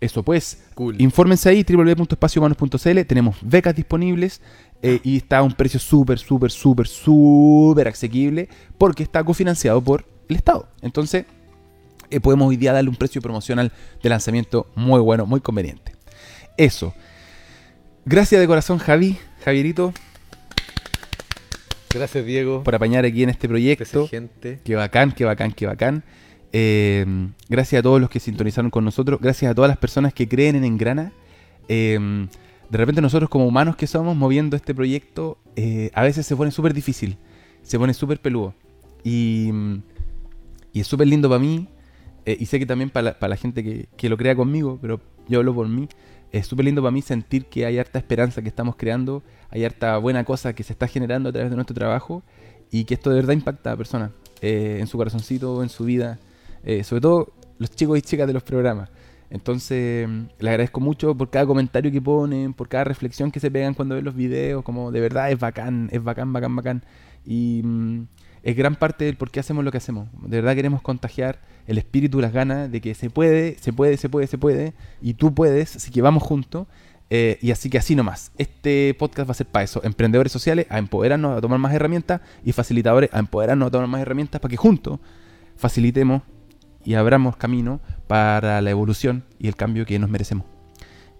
[0.00, 1.00] Eso pues, Cool.
[1.00, 4.42] infórmense ahí, www.espaciohumanos.cl, tenemos becas disponibles
[4.82, 10.04] eh, y está a un precio súper, súper, súper, súper asequible porque está cofinanciado por
[10.28, 10.68] el Estado.
[10.82, 11.26] Entonces,
[12.10, 13.72] eh, podemos hoy día darle un precio promocional
[14.02, 15.92] de lanzamiento muy bueno, muy conveniente.
[16.56, 16.94] Eso.
[18.04, 19.92] Gracias de corazón, Javi, Javierito,
[21.92, 22.62] Gracias, Diego.
[22.62, 24.06] por apañar aquí en este proyecto.
[24.08, 24.60] Gente.
[24.62, 26.04] Qué bacán, qué bacán, qué bacán.
[26.52, 27.04] Eh,
[27.48, 29.18] gracias a todos los que sintonizaron con nosotros.
[29.20, 31.12] Gracias a todas las personas que creen en Engrana.
[31.68, 32.28] Eh,
[32.68, 36.50] de repente nosotros como humanos que somos moviendo este proyecto, eh, a veces se pone
[36.50, 37.16] súper difícil.
[37.62, 38.54] Se pone súper peludo.
[39.02, 39.50] Y,
[40.76, 41.68] y es súper lindo para mí.
[42.26, 44.78] eh, y sé que también para la, para la gente que, que lo crea conmigo,
[44.82, 45.88] pero yo hablo por mí.
[46.32, 49.96] Es súper lindo para mí sentir que hay harta esperanza que estamos creando, hay harta
[49.96, 52.22] buena cosa que se está generando a través de nuestro trabajo
[52.70, 54.10] y que esto de verdad impacta a personas
[54.42, 56.18] eh, en su corazoncito, en su vida,
[56.62, 58.90] eh, sobre todo los chicos y chicas de los programas.
[59.30, 63.50] Entonces, mm, les agradezco mucho por cada comentario que ponen, por cada reflexión que se
[63.50, 66.84] pegan cuando ven los videos, como de verdad es bacán, es bacán, bacán, bacán.
[67.24, 68.02] Y mm,
[68.46, 70.08] es gran parte del por qué hacemos lo que hacemos.
[70.22, 74.08] De verdad queremos contagiar el espíritu, las ganas de que se puede, se puede, se
[74.08, 74.72] puede, se puede,
[75.02, 76.66] y tú puedes, así que vamos juntos.
[77.08, 78.32] Eh, y así que así nomás.
[78.36, 79.80] Este podcast va a ser para eso.
[79.84, 84.00] Emprendedores sociales a empoderarnos a tomar más herramientas y facilitadores a empoderarnos a tomar más
[84.00, 84.98] herramientas para que juntos
[85.56, 86.22] facilitemos
[86.84, 90.46] y abramos camino para la evolución y el cambio que nos merecemos.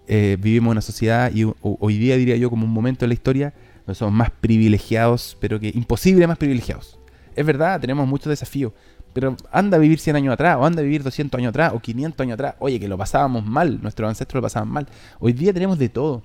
[0.08, 3.08] Eh, vivimos en una sociedad y ho- hoy día diría yo como un momento de
[3.08, 3.54] la historia
[3.84, 6.98] donde somos más privilegiados, pero que imposible más privilegiados.
[7.36, 8.72] Es verdad, tenemos muchos desafíos,
[9.12, 11.80] pero anda a vivir 100 años atrás, o anda a vivir 200 años atrás, o
[11.80, 12.54] 500 años atrás.
[12.58, 14.86] Oye, que lo pasábamos mal, nuestros ancestros lo pasaban mal.
[15.20, 16.22] Hoy día tenemos de todo.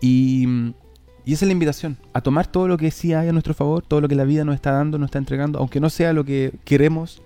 [0.00, 0.74] Y,
[1.24, 4.02] esa es la invitación, a tomar todo lo que sí hay a nuestro favor, todo
[4.02, 6.52] lo que la vida nos está dando, nos está entregando, aunque no sea lo que
[6.64, 7.22] queremos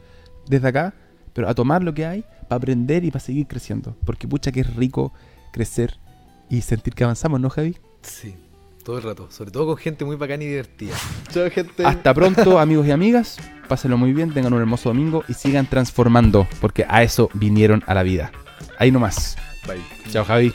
[0.46, 0.94] desde acá,
[1.32, 3.96] pero a tomar lo que hay para aprender y para seguir creciendo.
[4.04, 5.12] Porque pucha que es rico
[5.52, 5.98] crecer
[6.48, 7.76] y sentir que avanzamos, ¿no, Javi?
[8.02, 8.36] Sí,
[8.88, 9.28] todo el rato.
[9.30, 10.96] Sobre todo con gente muy bacana y divertida.
[11.30, 11.84] Chao, gente.
[11.84, 13.36] Hasta pronto, amigos y amigas.
[13.68, 17.92] Pásenlo muy bien, tengan un hermoso domingo y sigan transformando, porque a eso vinieron a
[17.92, 18.32] la vida.
[18.78, 19.36] Ahí nomás.
[19.66, 19.82] Bye.
[20.10, 20.54] Chao, Javi.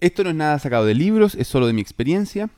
[0.00, 2.50] Esto no es nada sacado de libros, es solo de mi experiencia.